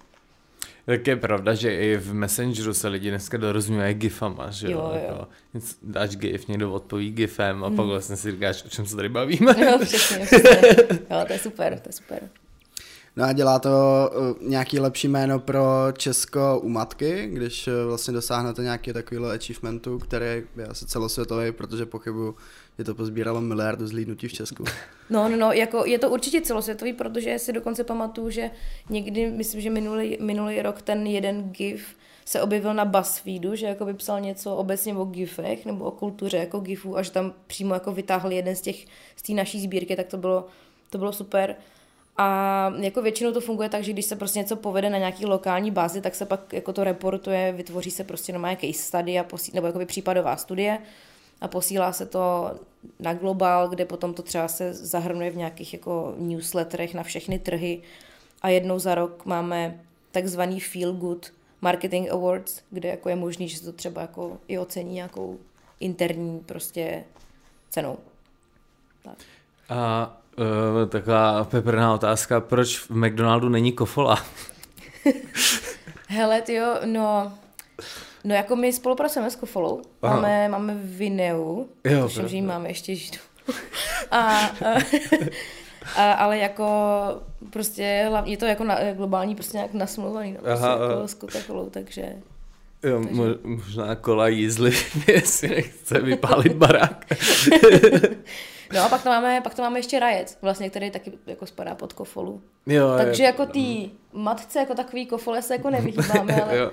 Tak 0.87 1.07
je 1.07 1.17
pravda, 1.17 1.55
že 1.55 1.75
i 1.75 1.97
v 1.97 2.15
Messengeru 2.15 2.75
se 2.75 2.89
lidi 2.89 3.11
dneska 3.11 3.37
dorozumějí 3.37 3.95
gifama, 3.95 4.51
že 4.51 4.71
jo? 4.71 4.79
Jo, 4.79 4.91
jo. 4.95 5.09
Jako, 5.09 5.29
nic, 5.55 5.79
dáš 5.83 6.17
gif, 6.17 6.49
někdo 6.49 6.73
odpoví 6.73 7.11
gifem 7.11 7.65
a 7.65 7.71
pak 7.71 7.87
vlastně 7.87 8.17
si 8.17 8.31
říkáš, 8.31 8.65
o 8.65 8.69
čem 8.69 8.87
se 8.87 8.97
tady 8.97 9.09
bavíme. 9.09 9.55
Jo, 9.65 9.79
přesně, 9.81 10.27
přesně. 10.27 10.61
Jo, 11.11 11.25
to 11.27 11.33
je 11.33 11.39
super, 11.39 11.79
to 11.79 11.89
je 11.89 11.93
super. 11.93 12.29
No 13.17 13.25
a 13.25 13.33
dělá 13.33 13.59
to 13.59 13.71
uh, 14.41 14.49
nějaký 14.49 14.81
lepší 14.81 15.09
jméno 15.09 15.39
pro 15.39 15.65
Česko 15.97 16.61
u 16.63 16.69
matky, 16.69 17.27
když 17.33 17.67
uh, 17.67 17.75
vlastně 17.87 18.15
dosáhnete 18.15 18.63
nějaký 18.63 18.93
takovýhle 18.93 19.35
achievementu, 19.35 19.99
který 19.99 20.27
je 20.57 20.67
asi 20.67 20.87
celosvětový, 20.87 21.53
protože 21.53 21.87
pochybuju, 21.87 22.37
že 22.79 22.85
to 22.85 22.95
pozbíralo 22.95 23.41
miliardu 23.41 23.87
zlídnutí 23.87 24.29
v 24.29 24.33
Česku. 24.33 24.65
No, 25.11 25.29
no, 25.29 25.37
no, 25.37 25.53
jako 25.53 25.87
je 25.87 25.99
to 25.99 26.11
určitě 26.11 26.41
celosvětový, 26.41 26.93
protože 26.93 27.39
si 27.39 27.53
dokonce 27.53 27.85
pamatuju, 27.85 28.31
že 28.31 28.51
někdy, 28.91 29.31
myslím, 29.31 29.61
že 29.61 29.71
minulý, 29.71 30.19
minulý 30.21 30.63
rok 30.63 30.83
ten 30.83 31.07
jeden 31.07 31.51
GIF 31.51 31.97
se 32.25 32.43
objevil 32.43 32.75
na 32.75 32.85
BuzzFeedu, 32.85 33.55
že 33.55 33.67
jako 33.67 33.85
vypsal 33.85 34.21
něco 34.21 34.57
obecně 34.57 34.95
o 34.95 35.05
GIFech 35.05 35.67
nebo 35.67 35.85
o 35.85 35.91
kultuře 35.91 36.37
jako 36.37 36.61
GIFů 36.61 36.97
a 36.97 37.03
že 37.03 37.11
tam 37.11 37.33
přímo 37.47 37.75
jako 37.75 37.93
vytáhl 37.93 38.33
jeden 38.33 38.57
z 38.57 38.61
těch, 38.61 38.85
z 39.17 39.23
té 39.23 39.33
naší 39.33 39.61
sbírky, 39.61 39.97
tak 39.97 40.07
to 40.07 40.17
bylo, 40.17 40.47
to 40.91 40.99
bylo 40.99 41.13
super. 41.13 41.57
A 42.17 42.73
jako 42.77 43.03
většinou 43.03 43.33
to 43.33 43.41
funguje 43.41 43.69
tak, 43.69 43.85
že 43.85 43.93
když 43.93 44.05
se 44.05 44.17
prostě 44.17 44.39
něco 44.39 44.57
povede 44.57 44.91
na 44.91 44.99
nějaký 44.99 45.27
lokální 45.27 45.71
bázi, 45.71 46.01
tak 46.01 46.15
se 46.15 46.27
pak 46.27 46.53
jako 46.53 46.73
to 46.73 46.85
reportuje, 46.85 47.53
vytvoří 47.53 47.91
se 47.91 48.05
prostě 48.05 48.33
normálně 48.33 48.57
case 48.57 48.83
study 48.83 49.19
a 49.19 49.25
posí, 49.25 49.53
nebo 49.55 49.67
jakoby 49.67 49.87
případová 49.87 50.37
studie 50.37 50.79
a 51.41 51.49
posílá 51.49 51.93
se 51.93 52.07
to 52.07 52.55
na 53.01 53.15
global, 53.15 53.69
kde 53.69 53.85
potom 53.85 54.15
to 54.15 54.23
třeba 54.23 54.49
se 54.49 54.75
zahrnuje 54.75 55.31
v 55.31 55.37
nějakých 55.37 55.73
jako 55.73 56.15
newsletterech 56.19 56.95
na 56.95 57.03
všechny 57.03 57.39
trhy 57.39 57.83
a 58.43 58.49
jednou 58.49 58.79
za 58.79 58.95
rok 58.95 59.27
máme 59.27 59.81
takzvaný 60.11 60.61
Feel 60.61 60.93
Good 60.93 61.33
Marketing 61.61 62.11
Awards, 62.11 62.63
kde 62.71 62.89
jako 62.89 63.09
je 63.09 63.17
možný, 63.17 63.49
že 63.49 63.59
se 63.59 63.65
to 63.65 63.73
třeba 63.73 64.01
jako 64.01 64.39
i 64.49 64.59
ocení 64.59 64.95
nějakou 64.95 65.39
interní 65.81 66.41
prostě 66.41 67.05
cenou. 67.71 67.99
Tak. 69.03 69.19
A 69.69 70.22
uh, 70.39 70.89
taková 70.89 71.45
peprná 71.45 71.95
otázka, 71.95 72.41
proč 72.41 72.79
v 72.79 72.91
McDonaldu 72.91 73.49
není 73.49 73.73
kofola? 73.73 74.25
Hele, 76.09 76.43
jo, 76.49 76.75
no, 76.85 77.33
no 78.25 78.35
jako 78.35 78.57
my 78.57 78.73
spolupracujeme 78.73 79.31
s 79.31 79.37
Kofolou, 79.37 79.83
Aha. 80.03 80.15
máme, 80.15 80.49
máme 80.49 80.75
Vineu, 80.83 81.67
Jo, 81.85 82.03
tuším, 82.03 82.29
že 82.29 82.37
ji 82.37 82.43
máme 82.43 82.69
ještě 82.69 82.95
židu. 82.95 83.19
a, 84.11 84.19
a, 84.21 84.51
a, 85.97 86.13
ale 86.13 86.39
jako 86.39 86.67
prostě 87.51 88.05
hlavně 88.09 88.33
je 88.33 88.37
to 88.37 88.47
jako 88.47 88.65
na, 88.65 88.79
globální 88.97 89.35
prostě 89.35 89.57
nějak 89.57 89.73
nasmluvaný, 89.73 90.33
no, 90.33 90.39
prostě 90.43 90.67
Aha, 90.67 90.73
jako 90.73 91.09
s 91.09 91.17
Coca-Colou, 91.19 91.71
takže 91.71 92.03
Jo, 92.85 93.01
mo- 93.01 93.39
možná 93.45 93.95
kola 93.95 94.29
jízly, 94.29 94.73
jestli 95.07 95.49
nechce 95.49 96.01
vypálit 96.01 96.53
barák. 96.53 97.05
No 98.75 98.85
a 98.85 98.89
pak 98.89 99.03
to 99.03 99.09
máme, 99.09 99.41
pak 99.41 99.55
to 99.55 99.63
máme 99.63 99.79
ještě 99.79 100.01
Riot, 100.01 100.39
vlastně, 100.43 100.71
který 100.71 100.91
taky 100.91 101.13
jako 101.27 101.47
spadá 101.47 101.75
pod 101.75 101.93
kofolu. 101.93 102.43
Jo, 102.67 102.95
Takže 102.97 103.23
jo. 103.23 103.27
jako 103.27 103.47
tý 103.47 103.91
matce 104.13 104.59
jako 104.59 104.75
takový 104.75 105.07
kofole 105.07 105.43
se 105.43 105.55
jako 105.55 105.71
nevyhýbáme, 105.71 106.43
ale 106.43 106.57
Jo. 106.57 106.71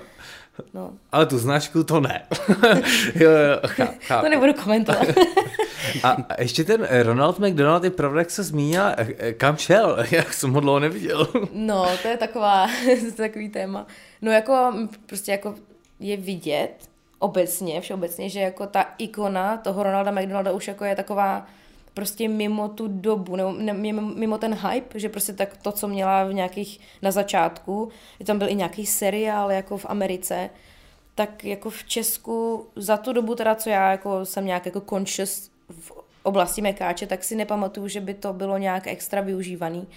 no, 0.74 0.92
Ale 1.12 1.26
tu 1.26 1.38
značku 1.38 1.84
to 1.84 2.00
ne. 2.00 2.22
jo, 3.14 3.30
jo, 3.30 3.60
chá, 3.66 3.88
chápu. 4.00 4.24
to 4.24 4.30
nebudu 4.30 4.52
komentovat. 4.54 5.06
A, 6.02 6.10
a 6.28 6.40
ještě 6.40 6.64
ten 6.64 6.86
eh, 6.90 7.02
Ronald 7.02 7.38
McDonald 7.38 7.84
je 7.84 7.90
pravda, 7.90 8.18
jak 8.20 8.30
se 8.30 8.42
zmínila, 8.42 8.94
eh, 8.96 9.06
eh, 9.18 9.32
kam 9.32 9.56
šel? 9.56 10.04
Jak 10.10 10.32
jsem 10.32 10.52
ho 10.52 10.60
dlouho 10.60 10.78
neviděl. 10.80 11.28
No, 11.52 11.86
to 12.02 12.08
je 12.08 12.16
taková, 12.16 12.66
to 12.84 12.90
je 12.90 13.12
takový 13.12 13.48
téma. 13.48 13.86
No 14.22 14.30
jako 14.32 14.72
prostě 15.06 15.32
jako 15.32 15.54
je 16.00 16.16
vidět 16.16 16.74
obecně, 17.18 17.80
všeobecně, 17.80 18.28
že 18.28 18.40
jako 18.40 18.66
ta 18.66 18.86
ikona 18.98 19.56
toho 19.56 19.82
Ronalda 19.82 20.10
McDonalda 20.10 20.52
už 20.52 20.68
jako 20.68 20.84
je 20.84 20.96
taková 20.96 21.46
prostě 21.94 22.28
mimo 22.28 22.68
tu 22.68 22.88
dobu, 22.88 23.36
nebo 23.36 23.52
ne, 23.52 23.72
mimo, 23.72 24.38
ten 24.38 24.54
hype, 24.54 24.98
že 24.98 25.08
prostě 25.08 25.32
tak 25.32 25.56
to, 25.56 25.72
co 25.72 25.88
měla 25.88 26.24
v 26.24 26.34
nějakých, 26.34 26.80
na 27.02 27.10
začátku, 27.10 27.88
že 28.20 28.26
tam 28.26 28.38
byl 28.38 28.48
i 28.48 28.54
nějaký 28.54 28.86
seriál 28.86 29.52
jako 29.52 29.78
v 29.78 29.86
Americe, 29.88 30.50
tak 31.14 31.44
jako 31.44 31.70
v 31.70 31.84
Česku 31.84 32.66
za 32.76 32.96
tu 32.96 33.12
dobu 33.12 33.34
teda, 33.34 33.54
co 33.54 33.70
já 33.70 33.90
jako 33.90 34.24
jsem 34.24 34.46
nějak 34.46 34.66
jako 34.66 34.80
conscious 34.80 35.50
v 35.80 35.92
oblasti 36.22 36.62
mekáče, 36.62 37.06
tak 37.06 37.24
si 37.24 37.36
nepamatuju, 37.36 37.88
že 37.88 38.00
by 38.00 38.14
to 38.14 38.32
bylo 38.32 38.58
nějak 38.58 38.86
extra 38.86 39.20
využívaný, 39.20 39.88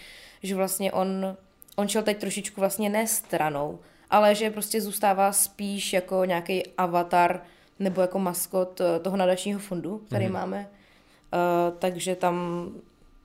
že 0.43 0.55
vlastně 0.55 0.91
on, 0.91 1.37
on 1.75 1.87
šel 1.87 2.03
teď 2.03 2.17
trošičku 2.17 2.61
vlastně 2.61 2.89
ne 2.89 3.07
stranou, 3.07 3.79
ale 4.09 4.35
že 4.35 4.49
prostě 4.49 4.81
zůstává 4.81 5.31
spíš 5.31 5.93
jako 5.93 6.25
nějaký 6.25 6.63
avatar 6.77 7.41
nebo 7.79 8.01
jako 8.01 8.19
maskot 8.19 8.81
eh, 8.81 8.99
toho 8.99 9.17
nadačního 9.17 9.59
fondu, 9.59 9.97
který 9.97 10.25
mm-hmm. 10.25 10.31
máme. 10.31 10.69
Uh, 11.33 11.73
takže 11.79 12.15
tam 12.15 12.67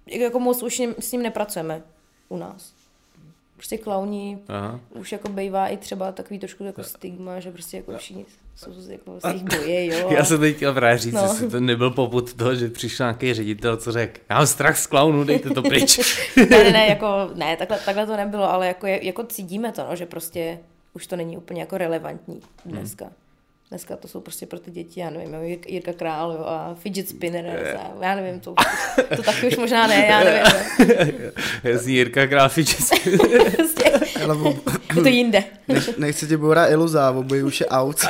jako 0.07 0.41
moc 0.41 0.63
už 0.63 0.81
s 1.01 1.13
ním- 1.13 1.23
nepracujeme 1.23 1.83
u 2.29 2.37
nás. 2.37 2.73
prostě 3.55 3.79
klauni 3.79 4.39
Aha. 4.49 4.81
už 4.95 5.13
jako 5.13 5.29
bývá 5.29 5.69
i 5.69 5.77
třeba 5.77 6.13
takový 6.13 6.39
trošku 6.39 6.65
jako 6.65 6.83
stigma, 6.85 7.41
že 7.41 7.51
prostě 7.53 7.77
jako 7.77 7.99
všichni 7.99 8.25
jsou 8.57 8.71
jako 8.91 9.21
z 9.21 9.33
nich 9.33 9.43
boje, 9.45 9.87
jo. 9.87 10.11
Já 10.17 10.25
jsem 10.25 10.41
teď 10.41 10.57
chtěl 10.57 10.75
právě 10.75 10.99
říct, 10.99 11.15
No. 11.15 11.23
jestli 11.23 11.51
to 11.51 11.61
nebyl 11.61 11.91
poput 11.91 12.35
toho, 12.35 12.55
že 12.55 12.69
přišel 12.69 13.07
nějaký 13.07 13.35
ředitel, 13.35 13.77
co 13.77 13.93
řekl, 13.93 14.21
já 14.31 14.37
mám 14.37 14.47
strach 14.47 14.79
z 14.79 14.87
klaunů, 14.87 15.25
dejte 15.25 15.51
to 15.51 15.63
pryč. 15.63 15.99
ne, 16.37 16.47
ne, 16.47 16.71
ne, 16.71 16.87
jako, 16.87 17.07
ne, 17.35 17.57
takhle, 17.57 17.79
takhle 17.85 18.07
to 18.07 18.17
nebylo, 18.17 18.51
ale 18.53 18.67
jako, 18.67 18.87
jako 18.87 19.25
cítíme 19.25 19.73
to, 19.73 19.87
no, 19.91 19.97
že 19.97 20.07
prostě 20.07 20.59
už 20.95 21.07
to 21.07 21.17
není 21.17 21.37
úplně 21.37 21.61
jako 21.61 21.79
relevantní 21.79 22.41
dneska. 22.65 23.05
Hmm. 23.05 23.15
Dneska 23.71 23.97
to 23.97 24.09
jsou 24.09 24.21
prostě 24.21 24.47
pro 24.47 24.59
ty 24.59 24.71
děti, 24.71 25.01
já 25.01 25.11
nevím, 25.11 25.35
jo, 25.35 25.41
Jirka- 25.41 25.93
Král 25.93 26.33
jo, 26.33 26.45
a 26.45 26.75
fidget 26.83 27.09
spinner, 27.09 27.77
a 27.79 28.05
já 28.05 28.15
nevím, 28.17 28.41
to, 28.41 28.55
to 29.17 29.23
taky 29.23 29.47
už 29.47 29.57
možná 29.57 29.87
ne, 29.87 30.07
já 30.07 30.25
nevím. 30.25 30.43
jo. 31.25 31.31
Jasný, 31.65 31.93
Jirka 31.95 32.27
Kráfič. 32.27 32.77
Prostě, 33.57 33.91
Ale 34.25 34.35
ob, 34.35 34.57
je 34.97 35.03
to 35.03 35.09
jinde. 35.09 35.45
nech, 35.69 35.99
nechci 35.99 36.27
ti 36.27 36.37
boura 36.37 36.67
iluza, 36.67 37.11
obojí 37.11 37.43
už 37.43 37.61
je 37.61 37.67
out. 37.67 37.97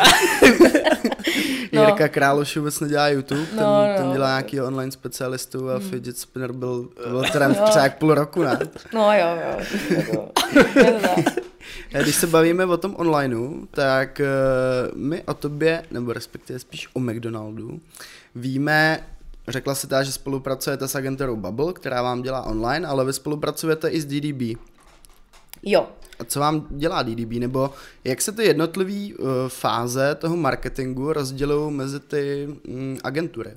No. 1.73 1.83
Jirka 1.85 2.09
Králoš 2.09 2.57
vůbec 2.57 2.81
nedělá 2.81 3.09
YouTube, 3.09 3.47
ten, 3.47 3.57
No, 3.59 3.87
no. 3.89 3.95
ten 3.97 4.13
dělá 4.13 4.29
nějaký 4.29 4.61
online 4.61 4.93
specialistu 4.93 5.71
a 5.71 5.79
fidget 5.81 6.19
spinner 6.19 6.53
byl, 6.53 6.89
to 7.03 7.09
byl 7.09 7.25
trend 7.33 7.59
třeba 7.65 7.83
jak 7.85 7.99
půl 7.99 8.15
roku, 8.15 8.43
ne? 8.43 8.59
No 8.95 9.13
jo, 9.13 9.27
jo. 9.51 10.29
Je 10.77 10.93
to 10.93 11.01
tak. 11.01 11.19
A 11.19 11.48
Když 12.03 12.15
se 12.15 12.27
bavíme 12.27 12.67
o 12.67 12.77
tom 12.77 12.95
onlineu, 12.99 13.67
tak 13.71 14.21
eh, 14.21 14.27
my 14.95 15.23
o 15.23 15.35
tobě, 15.35 15.83
nebo 15.91 16.13
respektive 16.13 16.59
spíš 16.59 16.89
o 16.93 17.01
McDonaldu, 17.01 17.81
víme, 18.35 19.05
řekla 19.49 19.75
si 19.75 19.87
ta, 19.87 20.03
že 20.03 20.13
spolupracujete 20.13 20.89
s 20.89 20.95
agenturou 20.95 21.37
Bubble, 21.37 21.73
která 21.73 22.03
vám 22.03 22.23
dělá 22.23 22.43
online, 22.43 22.87
ale 22.89 23.05
vy 23.05 23.13
spolupracujete 23.13 23.89
i 23.89 24.01
s 24.01 24.05
DDB. 24.07 24.59
Jo, 25.63 25.89
A 26.19 26.25
co 26.25 26.41
vám 26.41 26.67
dělá 26.71 27.03
DDB, 27.03 27.31
nebo 27.31 27.71
jak 28.05 28.21
se 28.23 28.33
ty 28.33 28.45
jednotlivé 28.45 29.15
uh, 29.15 29.29
fáze 29.49 30.15
toho 30.15 30.37
marketingu 30.37 31.13
rozdělují 31.13 31.73
mezi 31.75 32.01
ty 32.01 32.49
mm, 32.69 32.99
agentury? 33.05 33.51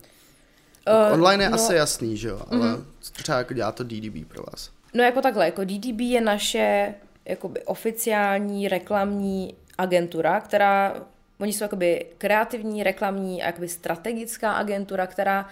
Eh, 0.85 1.11
Online 1.11 1.43
je 1.43 1.49
no- 1.49 1.55
asi 1.55 1.73
jasný, 1.73 2.17
že 2.17 2.27
jo, 2.27 2.41
ale 2.51 2.77
co 2.99 3.11
třeba 3.13 3.37
jako 3.37 3.53
dělá 3.53 3.71
to 3.71 3.83
DDB 3.83 4.27
pro 4.27 4.43
vás? 4.51 4.69
No 4.93 5.03
jako 5.03 5.21
takhle, 5.21 5.45
jako 5.45 5.63
DDB 5.63 5.99
je 5.99 6.21
naše 6.21 6.93
jakoby 7.31 7.61
oficiální 7.63 8.67
reklamní 8.67 9.55
agentura, 9.77 10.39
která, 10.39 11.05
oni 11.39 11.53
jsou 11.53 11.63
jakoby 11.63 12.05
kreativní, 12.17 12.83
reklamní 12.83 13.37
jakoby 13.37 13.67
strategická 13.67 14.51
agentura, 14.51 15.07
která 15.07 15.49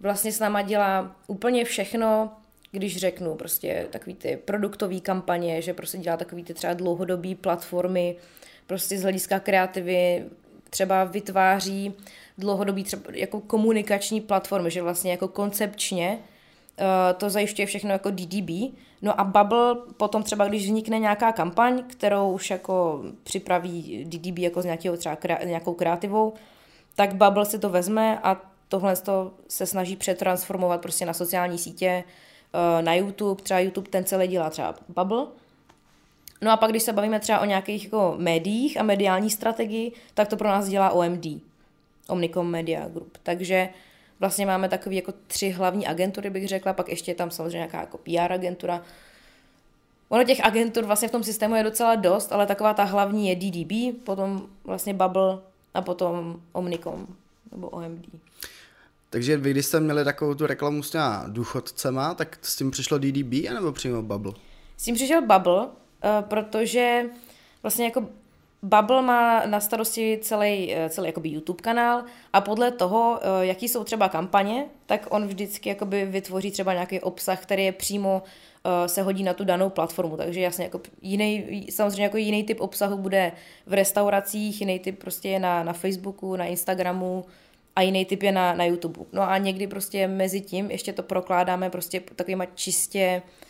vlastně 0.00 0.32
s 0.32 0.40
náma 0.40 0.62
dělá 0.62 1.16
úplně 1.26 1.64
všechno, 1.64 2.32
když 2.72 2.96
řeknu 2.96 3.34
prostě 3.34 3.86
takový 3.90 4.14
ty 4.14 4.38
produktové 4.44 5.00
kampaně, 5.00 5.62
že 5.62 5.74
prostě 5.74 5.98
dělá 5.98 6.16
takový 6.16 6.44
ty 6.44 6.54
třeba 6.54 6.74
dlouhodobý 6.74 7.34
platformy, 7.34 8.16
prostě 8.66 8.98
z 8.98 9.02
hlediska 9.02 9.40
kreativy 9.40 10.24
třeba 10.70 11.04
vytváří 11.04 11.94
dlouhodobý 12.38 12.84
třeba 12.84 13.02
jako 13.12 13.40
komunikační 13.40 14.20
platformy, 14.20 14.70
že 14.70 14.82
vlastně 14.82 15.10
jako 15.10 15.28
koncepčně 15.28 16.18
uh, 16.18 16.86
to 17.16 17.30
zajišťuje 17.30 17.66
všechno 17.66 17.90
jako 17.90 18.10
DDB. 18.10 18.50
No 19.02 19.20
a 19.20 19.24
Bubble 19.24 19.74
potom 19.96 20.22
třeba, 20.22 20.48
když 20.48 20.64
vznikne 20.64 20.98
nějaká 20.98 21.32
kampaň, 21.32 21.82
kterou 21.86 22.32
už 22.32 22.50
jako 22.50 23.02
připraví 23.22 24.04
DDB 24.08 24.38
jako 24.38 24.62
s 24.62 24.64
nějakou, 24.64 24.96
třeba 24.96 25.16
krea- 25.16 25.46
nějakou 25.46 25.74
kreativou, 25.74 26.32
tak 26.96 27.14
Bubble 27.14 27.44
si 27.44 27.58
to 27.58 27.68
vezme 27.68 28.18
a 28.18 28.40
tohle 28.68 28.96
to 28.96 29.30
se 29.48 29.66
snaží 29.66 29.96
přetransformovat 29.96 30.80
prostě 30.80 31.06
na 31.06 31.12
sociální 31.12 31.58
sítě, 31.58 32.04
eh, 32.54 32.82
na 32.82 32.94
YouTube, 32.94 33.42
třeba 33.42 33.60
YouTube 33.60 33.90
ten 33.90 34.04
celý 34.04 34.26
dělá 34.26 34.50
třeba 34.50 34.74
Bubble, 34.88 35.26
No 36.42 36.50
a 36.50 36.56
pak, 36.56 36.70
když 36.70 36.82
se 36.82 36.92
bavíme 36.92 37.20
třeba 37.20 37.40
o 37.40 37.44
nějakých 37.44 37.84
jako 37.84 38.14
médiích 38.18 38.76
a 38.76 38.82
mediální 38.82 39.30
strategii, 39.30 39.92
tak 40.14 40.28
to 40.28 40.36
pro 40.36 40.48
nás 40.48 40.68
dělá 40.68 40.90
OMD, 40.90 41.26
Omnicom 42.08 42.50
Media 42.50 42.88
Group. 42.88 43.18
Takže 43.22 43.68
vlastně 44.22 44.46
máme 44.46 44.68
takový 44.68 44.96
jako 44.96 45.12
tři 45.26 45.50
hlavní 45.50 45.86
agentury, 45.86 46.30
bych 46.30 46.48
řekla, 46.48 46.72
pak 46.72 46.88
ještě 46.88 47.10
je 47.10 47.14
tam 47.14 47.30
samozřejmě 47.30 47.56
nějaká 47.56 47.80
jako 47.80 47.98
PR 47.98 48.32
agentura. 48.32 48.82
Ono 50.08 50.24
těch 50.24 50.44
agentur 50.44 50.84
vlastně 50.84 51.08
v 51.08 51.10
tom 51.10 51.24
systému 51.24 51.54
je 51.54 51.62
docela 51.62 51.94
dost, 51.94 52.32
ale 52.32 52.46
taková 52.46 52.74
ta 52.74 52.84
hlavní 52.84 53.28
je 53.28 53.36
DDB, 53.36 54.04
potom 54.04 54.46
vlastně 54.64 54.94
Bubble 54.94 55.38
a 55.74 55.82
potom 55.82 56.40
Omnicom 56.52 57.06
nebo 57.52 57.68
OMD. 57.68 58.06
Takže 59.10 59.36
vy, 59.36 59.50
když 59.50 59.66
jste 59.66 59.80
měli 59.80 60.04
takovou 60.04 60.34
tu 60.34 60.46
reklamu 60.46 60.82
s 60.82 60.90
těma 60.90 61.24
důchodcema, 61.28 62.14
tak 62.14 62.38
s 62.42 62.56
tím 62.56 62.70
přišlo 62.70 62.98
DDB, 62.98 63.48
anebo 63.50 63.72
přímo 63.72 64.02
Bubble? 64.02 64.32
S 64.76 64.84
tím 64.84 64.94
přišel 64.94 65.22
Bubble, 65.22 65.68
eh, 66.04 66.22
protože 66.22 67.04
vlastně 67.62 67.84
jako 67.84 68.08
Bubble 68.64 69.02
má 69.02 69.46
na 69.46 69.60
starosti 69.60 70.18
celý, 70.22 70.74
eh, 70.74 70.88
celý 70.88 71.06
jakoby 71.06 71.28
YouTube 71.28 71.62
kanál 71.62 72.04
a 72.32 72.40
podle 72.40 72.70
toho, 72.70 73.20
eh, 73.22 73.46
jaký 73.46 73.68
jsou 73.68 73.84
třeba 73.84 74.08
kampaně, 74.08 74.66
tak 74.86 75.06
on 75.10 75.26
vždycky 75.26 75.68
jakoby 75.68 76.04
vytvoří 76.04 76.50
třeba 76.50 76.72
nějaký 76.72 77.00
obsah, 77.00 77.42
který 77.42 77.64
je 77.64 77.72
přímo 77.72 78.22
eh, 78.64 78.88
se 78.88 79.02
hodí 79.02 79.22
na 79.22 79.34
tu 79.34 79.44
danou 79.44 79.70
platformu. 79.70 80.16
Takže 80.16 80.40
jasně, 80.40 80.64
jako 80.64 80.80
jiný, 81.02 81.66
samozřejmě 81.70 82.02
jako 82.02 82.16
jiný 82.16 82.44
typ 82.44 82.60
obsahu 82.60 82.96
bude 82.96 83.32
v 83.66 83.72
restauracích, 83.72 84.60
jiný 84.60 84.78
typ 84.78 84.98
prostě 84.98 85.28
je 85.28 85.38
na, 85.38 85.62
na 85.62 85.72
Facebooku, 85.72 86.36
na 86.36 86.44
Instagramu, 86.44 87.24
a 87.76 87.82
jiný 87.82 88.04
typ 88.04 88.22
je 88.22 88.32
na, 88.32 88.54
na 88.54 88.64
YouTube. 88.64 89.00
No 89.12 89.22
a 89.22 89.38
někdy 89.38 89.66
prostě 89.66 90.08
mezi 90.08 90.40
tím 90.40 90.70
ještě 90.70 90.92
to 90.92 91.02
prokládáme 91.02 91.70
prostě 91.70 92.00
takovýma 92.00 92.46
čistě 92.46 93.22
eh, 93.26 93.41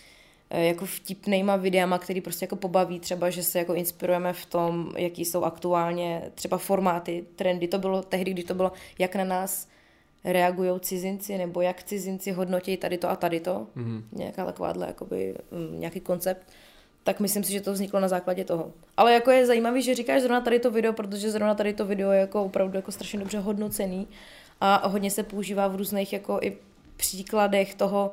jako 0.61 0.87
vtipnýma 0.87 1.57
videama, 1.57 1.99
který 1.99 2.21
prostě 2.21 2.45
jako 2.45 2.57
pobaví 2.57 3.01
třeba, 3.01 3.31
že 3.31 3.43
se 3.43 3.59
jako 3.59 3.75
inspirujeme 3.75 4.33
v 4.33 4.47
tom, 4.47 4.93
jaký 4.97 5.25
jsou 5.25 5.45
aktuálně 5.45 6.23
třeba 6.35 6.59
formáty, 6.59 7.25
trendy. 7.37 7.69
To 7.69 7.79
bylo 7.79 8.03
tehdy, 8.03 8.31
když 8.31 8.45
to 8.45 8.55
bylo, 8.55 8.73
jak 8.99 9.17
na 9.17 9.25
nás 9.25 9.69
reagují 10.25 10.81
cizinci, 10.81 11.39
nebo 11.39 11.61
jak 11.61 11.83
cizinci 11.83 12.33
hodnotí 12.33 12.77
tady 12.77 12.99
to 12.99 13.11
a 13.11 13.17
tady 13.17 13.41
to. 13.41 13.67
Mm. 13.75 14.05
Nějaká 14.13 14.45
takováhle, 14.45 14.87
jakoby, 14.87 15.35
mm, 15.51 15.81
nějaký 15.81 16.01
koncept. 16.01 16.47
Tak 17.05 17.21
myslím 17.21 17.45
si, 17.45 17.53
že 17.53 17.61
to 17.61 17.73
vzniklo 17.73 18.01
na 18.01 18.09
základě 18.09 18.45
toho. 18.45 18.73
Ale 18.97 19.13
jako 19.13 19.31
je 19.31 19.47
zajímavý, 19.47 19.83
že 19.83 19.95
říkáš 19.95 20.23
zrovna 20.23 20.41
tady 20.41 20.59
to 20.59 20.71
video, 20.71 20.93
protože 20.93 21.31
zrovna 21.31 21.55
tady 21.55 21.73
to 21.73 21.87
video 21.87 22.11
je 22.11 22.21
jako 22.21 22.45
opravdu 22.45 22.77
jako 22.77 22.93
strašně 22.93 23.19
dobře 23.19 23.39
hodnocený 23.39 24.09
a 24.61 24.89
hodně 24.89 25.11
se 25.11 25.23
používá 25.23 25.69
v 25.69 25.77
různých 25.77 26.13
jako 26.13 26.39
i 26.43 26.57
příkladech 26.97 27.75
toho, 27.75 28.11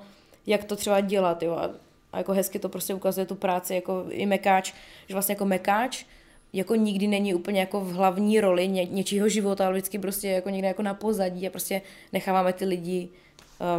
jak 0.47 0.63
to 0.63 0.75
třeba 0.75 1.01
dělat, 1.01 1.43
jo. 1.43 1.53
A, 1.53 1.69
a 2.13 2.17
jako 2.17 2.33
hezky 2.33 2.59
to 2.59 2.69
prostě 2.69 2.93
ukazuje 2.93 3.25
tu 3.25 3.35
práci 3.35 3.75
jako 3.75 4.05
i 4.09 4.25
mekáč, 4.25 4.73
že 5.07 5.15
vlastně 5.15 5.33
jako 5.33 5.45
mekáč 5.45 6.05
jako 6.53 6.75
nikdy 6.75 7.07
není 7.07 7.33
úplně 7.33 7.59
jako 7.59 7.81
v 7.81 7.93
hlavní 7.93 8.41
roli 8.41 8.67
ně, 8.67 8.85
něčího 8.85 9.29
života, 9.29 9.65
ale 9.65 9.73
vždycky 9.73 9.99
prostě 9.99 10.27
jako 10.29 10.49
někde 10.49 10.67
jako 10.67 10.81
na 10.81 10.93
pozadí 10.93 11.47
a 11.47 11.49
prostě 11.49 11.81
necháváme 12.13 12.53
ty 12.53 12.65
lidi 12.65 13.09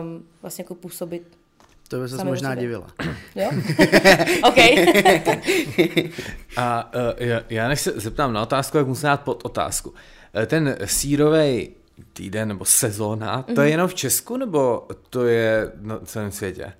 um, 0.00 0.24
vlastně 0.42 0.62
jako 0.62 0.74
působit. 0.74 1.22
To 1.88 2.00
by 2.00 2.08
se 2.08 2.24
možná 2.24 2.50
sobě. 2.50 2.62
divila. 2.62 2.86
Jo? 3.34 3.50
OK. 4.48 4.56
A 6.56 6.94
uh, 6.94 7.00
já, 7.26 7.40
já 7.50 7.68
než 7.68 7.80
se 7.80 7.92
zeptám 7.96 8.32
na 8.32 8.42
otázku, 8.42 8.76
jak 8.76 8.86
musím 8.86 9.02
dát 9.06 9.20
pod 9.20 9.44
otázku. 9.44 9.94
Eh, 10.34 10.46
Ten 10.46 10.76
sírový 10.84 11.70
týden 12.12 12.48
nebo 12.48 12.64
sezóna, 12.64 13.42
to 13.42 13.52
Mhm. 13.52 13.62
je 13.62 13.70
jenom 13.70 13.88
v 13.88 13.94
Česku 13.94 14.36
nebo 14.36 14.86
to 15.10 15.24
je 15.26 15.72
na 15.80 15.98
celém 15.98 16.30
světě? 16.30 16.72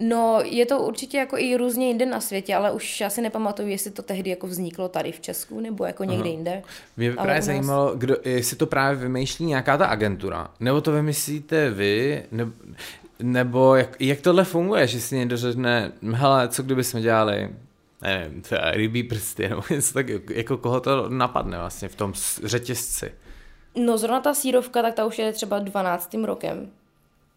No, 0.00 0.40
je 0.44 0.66
to 0.66 0.78
určitě 0.80 1.16
jako 1.18 1.38
i 1.38 1.56
různě 1.56 1.86
jinde 1.88 2.06
na 2.06 2.20
světě, 2.20 2.54
ale 2.54 2.72
už 2.72 3.00
já 3.00 3.10
si 3.10 3.20
nepamatuju, 3.22 3.68
jestli 3.68 3.90
to 3.90 4.02
tehdy 4.02 4.30
jako 4.30 4.46
vzniklo 4.46 4.88
tady 4.88 5.12
v 5.12 5.20
Česku 5.20 5.60
nebo 5.60 5.84
jako 5.84 6.04
někde 6.04 6.28
jinde. 6.28 6.62
Mě 6.96 7.10
by 7.10 7.16
Ale 7.16 7.24
právě 7.24 7.34
nás- 7.40 7.44
zajímalo, 7.44 7.94
kdo, 7.96 8.16
jestli 8.24 8.56
to 8.56 8.66
právě 8.66 8.98
vymýšlí 9.00 9.46
nějaká 9.46 9.76
ta 9.78 9.86
agentura, 9.86 10.50
nebo 10.60 10.80
to 10.80 10.92
vymyslíte 10.92 11.70
vy, 11.70 12.22
nebo, 12.30 12.52
nebo 13.22 13.74
jak, 13.74 14.00
jak 14.00 14.20
tohle 14.20 14.44
funguje, 14.44 14.86
že 14.86 15.00
si 15.00 15.16
někdo 15.16 15.36
řekne, 15.36 15.92
hele, 16.12 16.48
co 16.48 16.62
kdyby 16.62 16.84
jsme 16.84 17.00
dělali, 17.00 17.50
nevím, 18.02 18.42
třeba 18.42 18.70
rybí 18.70 19.02
prsty, 19.02 19.48
nebo 19.48 19.62
něco 19.70 19.94
tak, 19.94 20.06
jako 20.30 20.56
koho 20.56 20.80
to 20.80 21.08
napadne 21.08 21.58
vlastně 21.58 21.88
v 21.88 21.94
tom 21.94 22.12
řetězci. 22.44 23.12
No 23.84 23.98
zrovna 23.98 24.20
ta 24.20 24.34
sírovka, 24.34 24.82
tak 24.82 24.94
ta 24.94 25.04
už 25.06 25.18
je 25.18 25.32
třeba 25.32 25.58
12. 25.58 26.14
rokem. 26.24 26.70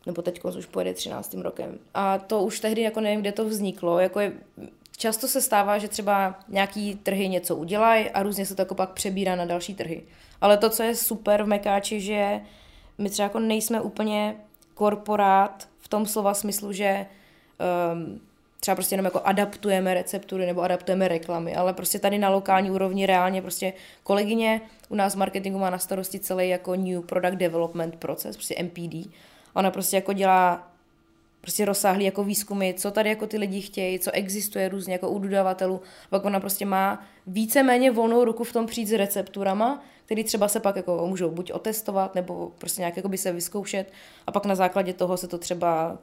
Nebo 0.09 0.21
teď 0.21 0.45
už 0.45 0.65
pojede 0.65 0.93
13. 0.93 1.33
rokem. 1.33 1.79
A 1.93 2.17
to 2.17 2.43
už 2.43 2.59
tehdy 2.59 2.81
jako 2.81 3.01
nevím, 3.01 3.21
kde 3.21 3.31
to 3.31 3.45
vzniklo. 3.45 3.99
Jako 3.99 4.19
je, 4.19 4.33
často 4.97 5.27
se 5.27 5.41
stává, 5.41 5.77
že 5.77 5.87
třeba 5.87 6.39
nějaký 6.47 6.95
trhy 6.95 7.29
něco 7.29 7.55
udělají 7.55 8.09
a 8.09 8.23
různě 8.23 8.45
se 8.45 8.55
to 8.55 8.61
jako 8.61 8.75
pak 8.75 8.89
přebírá 8.89 9.35
na 9.35 9.45
další 9.45 9.75
trhy. 9.75 10.03
Ale 10.41 10.57
to, 10.57 10.69
co 10.69 10.83
je 10.83 10.95
super 10.95 11.43
v 11.43 11.47
Mekáči, 11.47 12.01
že 12.01 12.41
my 12.97 13.09
třeba 13.09 13.23
jako 13.23 13.39
nejsme 13.39 13.81
úplně 13.81 14.35
korporát 14.73 15.67
v 15.79 15.87
tom 15.87 16.05
slova 16.05 16.33
smyslu, 16.33 16.71
že 16.71 17.05
um, 17.93 18.21
třeba 18.59 18.75
prostě 18.75 18.93
jenom 18.93 19.05
jako 19.05 19.21
adaptujeme 19.23 19.93
receptury 19.93 20.45
nebo 20.45 20.61
adaptujeme 20.61 21.07
reklamy, 21.07 21.55
ale 21.55 21.73
prostě 21.73 21.99
tady 21.99 22.17
na 22.17 22.29
lokální 22.29 22.71
úrovni 22.71 23.05
reálně 23.05 23.41
prostě 23.41 23.73
kolegyně 24.03 24.61
u 24.89 24.95
nás 24.95 25.13
v 25.13 25.17
marketingu 25.17 25.59
má 25.59 25.69
na 25.69 25.77
starosti 25.77 26.19
celý 26.19 26.49
jako 26.49 26.75
New 26.75 27.01
Product 27.01 27.37
Development 27.37 27.95
proces, 27.95 28.35
prostě 28.35 28.63
MPD. 28.63 29.09
Ona 29.59 29.71
prostě 29.71 29.97
jako 29.97 30.13
dělá 30.13 30.67
prostě 31.41 31.65
rozsáhlý 31.65 32.05
jako 32.05 32.23
výzkumy, 32.23 32.73
co 32.73 32.91
tady 32.91 33.09
jako 33.09 33.27
ty 33.27 33.37
lidi 33.37 33.61
chtějí, 33.61 33.99
co 33.99 34.11
existuje 34.11 34.69
různě 34.69 34.93
jako 34.93 35.09
u 35.09 35.19
dodavatelů. 35.19 35.81
Pak 36.09 36.25
ona 36.25 36.39
prostě 36.39 36.65
má 36.65 37.05
víceméně 37.27 37.91
volnou 37.91 38.23
ruku 38.23 38.43
v 38.43 38.53
tom 38.53 38.65
přijít 38.65 38.85
s 38.85 38.91
recepturama, 38.91 39.83
který 40.05 40.23
třeba 40.23 40.47
se 40.47 40.59
pak 40.59 40.75
jako 40.75 41.07
můžou 41.07 41.29
buď 41.29 41.51
otestovat, 41.51 42.15
nebo 42.15 42.51
prostě 42.57 42.81
nějak 42.81 42.97
jako 42.97 43.09
by 43.09 43.17
se 43.17 43.31
vyzkoušet 43.31 43.91
a 44.27 44.31
pak 44.31 44.45
na 44.45 44.55
základě 44.55 44.93
toho 44.93 45.17
se 45.17 45.27
to 45.27 45.37
třeba 45.37 45.97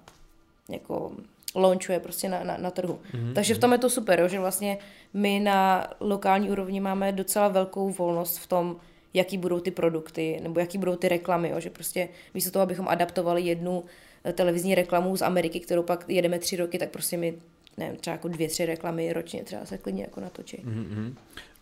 jako 0.68 1.12
launchuje 1.54 2.00
prostě 2.00 2.28
na, 2.28 2.44
na, 2.44 2.56
na 2.56 2.70
trhu. 2.70 2.98
Mm-hmm. 3.12 3.32
Takže 3.32 3.54
v 3.54 3.58
tom 3.58 3.72
je 3.72 3.78
to 3.78 3.90
super, 3.90 4.20
jo, 4.20 4.28
že 4.28 4.40
vlastně 4.40 4.78
my 5.14 5.40
na 5.40 5.86
lokální 6.00 6.50
úrovni 6.50 6.80
máme 6.80 7.12
docela 7.12 7.48
velkou 7.48 7.90
volnost 7.90 8.38
v 8.38 8.46
tom, 8.46 8.76
jaký 9.16 9.38
budou 9.38 9.60
ty 9.60 9.70
produkty, 9.70 10.40
nebo 10.42 10.60
jaký 10.60 10.78
budou 10.78 10.96
ty 10.96 11.08
reklamy, 11.08 11.48
jo, 11.48 11.60
že 11.60 11.70
prostě 11.70 12.08
místo 12.34 12.50
toho, 12.50 12.62
abychom 12.62 12.88
adaptovali 12.88 13.42
jednu 13.42 13.84
eh, 14.24 14.32
televizní 14.32 14.74
reklamu 14.74 15.16
z 15.16 15.22
Ameriky, 15.22 15.60
kterou 15.60 15.82
pak 15.82 16.04
jedeme 16.08 16.38
tři 16.38 16.56
roky, 16.56 16.78
tak 16.78 16.90
prostě 16.90 17.16
my 17.16 17.34
nevím, 17.76 17.96
třeba 17.96 18.12
jako 18.14 18.28
dvě, 18.28 18.48
tři 18.48 18.66
reklamy 18.66 19.12
ročně 19.12 19.44
třeba 19.44 19.66
se 19.66 19.78
klidně 19.78 20.02
jako 20.02 20.20
natočí. 20.20 20.56
Mm-hmm. 20.56 21.14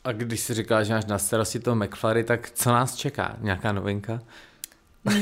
A 0.04 0.12
když 0.12 0.40
si 0.40 0.54
říká, 0.54 0.82
že 0.82 0.94
máš 0.94 1.04
na 1.04 1.18
starosti 1.18 1.58
toho 1.58 1.76
McFlurry, 1.76 2.24
tak 2.24 2.50
co 2.50 2.70
nás 2.70 2.96
čeká? 2.96 3.36
Nějaká 3.40 3.72
novinka? 3.72 4.20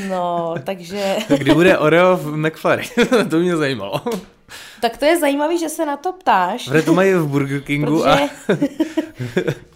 No, 0.08 0.54
takže... 0.64 1.16
Kdy 1.38 1.54
bude 1.54 1.78
Oreo 1.78 2.16
v 2.16 2.36
McFlurry? 2.36 2.84
to 3.30 3.38
mě 3.38 3.56
zajímalo. 3.56 4.00
Tak 4.80 4.96
to 4.96 5.04
je 5.04 5.18
zajímavé, 5.18 5.58
že 5.58 5.68
se 5.68 5.86
na 5.86 5.96
to 5.96 6.12
ptáš. 6.12 6.64
Protože 6.68 6.82
to 6.82 6.94
mají 6.94 7.14
v 7.14 7.26
Burger 7.28 7.60
Kingu 7.60 8.02
protože... 8.02 8.10
a... 8.10 8.28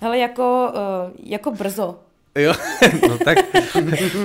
Hele, 0.01 0.19
jako, 0.19 0.73
uh, 0.73 1.31
jako 1.31 1.51
brzo. 1.51 1.99
Jo, 2.37 2.53
no 3.09 3.19
tak 3.19 3.39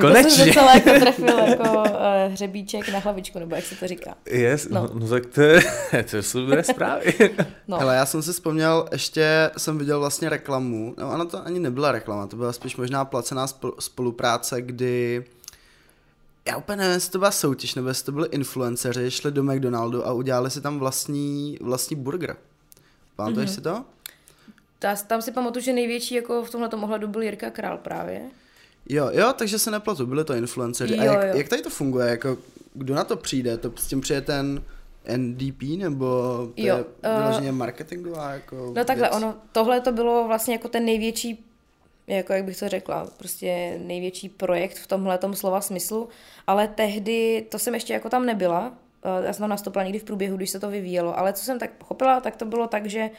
konečně. 0.02 0.24
To 0.24 0.30
jsem 0.30 0.48
docela 0.48 0.74
jako 0.74 1.00
trefil 1.00 1.40
jako 1.40 1.80
uh, 1.80 1.86
hřebíček 2.32 2.90
na 2.90 3.00
hlavičku, 3.00 3.40
nebo 3.40 3.56
jak 3.56 3.66
se 3.66 3.76
to 3.76 3.88
říká. 3.88 4.16
Yes, 4.26 4.70
no, 4.70 4.82
no, 4.82 5.00
no 5.00 5.08
tak 5.08 5.26
to, 5.26 5.42
je, 5.42 5.62
to 6.12 6.18
jsou 6.18 6.40
dobré 6.40 6.64
zprávy. 6.64 7.14
no. 7.68 7.78
Hele, 7.78 7.96
já 7.96 8.06
jsem 8.06 8.24
si 8.24 8.34
vzpomněl, 8.34 8.88
ještě 8.92 9.52
jsem 9.58 9.78
viděl 9.78 10.00
vlastně 10.00 10.30
reklamu, 10.30 10.96
no 10.98 11.14
ona 11.14 11.26
to 11.26 11.46
ani 11.46 11.60
nebyla 11.60 11.92
reklama, 11.92 12.28
to 12.28 12.36
byla 12.36 12.54
spíš 12.54 12.78
možná 12.78 13.06
placená 13.06 13.48
spolupráce, 13.80 14.62
kdy 14.62 15.24
já 16.48 16.58
úplně 16.58 16.76
nevím, 16.76 16.94
jestli 16.94 17.12
to 17.12 17.18
byla 17.18 17.32
soutěž, 17.32 17.76
nebo 17.76 17.88
jestli 17.88 18.06
to 18.06 18.12
byli 18.12 18.28
influenceři, 18.32 19.12
šli 19.12 19.32
do 19.32 19.44
McDonaldu 19.44 20.08
a 20.08 20.14
udělali 20.14 20.52
si 20.52 20.62
tam 20.62 20.80
vlastní, 20.80 21.58
vlastní 21.62 21.96
burger. 21.96 22.36
Pamatuješ 23.16 23.50
mm-hmm. 23.50 23.56
si 23.56 23.62
to? 23.62 23.86
Ta, 24.82 24.96
tam 24.96 25.22
si 25.22 25.32
pamatuju, 25.32 25.64
že 25.64 25.74
největší 25.74 26.16
jako 26.16 26.44
v 26.44 26.50
tomhle 26.50 26.70
ohledu 26.70 27.08
byl 27.08 27.22
Jirka 27.22 27.50
Král 27.50 27.78
právě. 27.78 28.22
Jo, 28.90 29.10
jo, 29.12 29.34
takže 29.34 29.60
se 29.60 29.72
neplatu, 29.72 30.06
byli 30.06 30.26
to 30.26 30.34
influenceři. 30.34 30.94
Jo, 30.94 31.02
a 31.02 31.06
jak, 31.06 31.28
jo. 31.28 31.38
jak 31.38 31.50
tady 31.50 31.62
to 31.62 31.70
funguje? 31.70 32.10
Jako, 32.10 32.38
kdo 32.74 32.96
na 32.96 33.04
to 33.04 33.18
přijde? 33.18 33.58
To 33.58 33.72
s 33.76 33.88
tím 33.88 34.02
přijde 34.02 34.22
ten 34.22 34.64
NDP, 35.18 35.62
nebo 35.78 36.06
to 36.56 36.62
jo, 36.62 36.78
je 36.78 36.86
eh, 37.04 37.20
vyloženě 37.22 37.52
uh, 37.52 37.58
marketingová 37.58 38.32
jako 38.32 38.74
No 38.76 38.86
takhle, 38.86 39.08
věc? 39.08 39.16
ono, 39.18 39.36
tohle 39.52 39.82
to 39.82 39.92
bylo 39.92 40.28
vlastně 40.28 40.54
jako 40.54 40.68
ten 40.68 40.86
největší 40.86 41.46
jako 42.08 42.34
jak 42.34 42.46
bych 42.46 42.60
to 42.60 42.70
řekla, 42.70 43.08
prostě 43.18 43.80
největší 43.84 44.30
projekt 44.30 44.78
v 44.78 44.88
tomhle 44.88 45.20
slova 45.34 45.62
smyslu, 45.62 46.10
ale 46.48 46.68
tehdy, 46.68 47.46
to 47.50 47.60
jsem 47.60 47.74
ještě 47.74 47.94
jako 47.94 48.10
tam 48.10 48.26
nebyla, 48.26 48.74
eh, 49.04 49.26
já 49.26 49.34
jsem 49.34 49.44
tam 49.44 49.50
nastoupila 49.50 49.84
někdy 49.84 50.00
v 50.00 50.04
průběhu, 50.04 50.38
když 50.38 50.50
se 50.50 50.60
to 50.60 50.70
vyvíjelo, 50.70 51.20
ale 51.20 51.34
co 51.34 51.46
jsem 51.46 51.60
tak 51.60 51.72
pochopila, 51.72 52.20
tak 52.20 52.36
to 52.36 52.46
bylo 52.46 52.68
tak, 52.68 52.86
že 52.86 53.10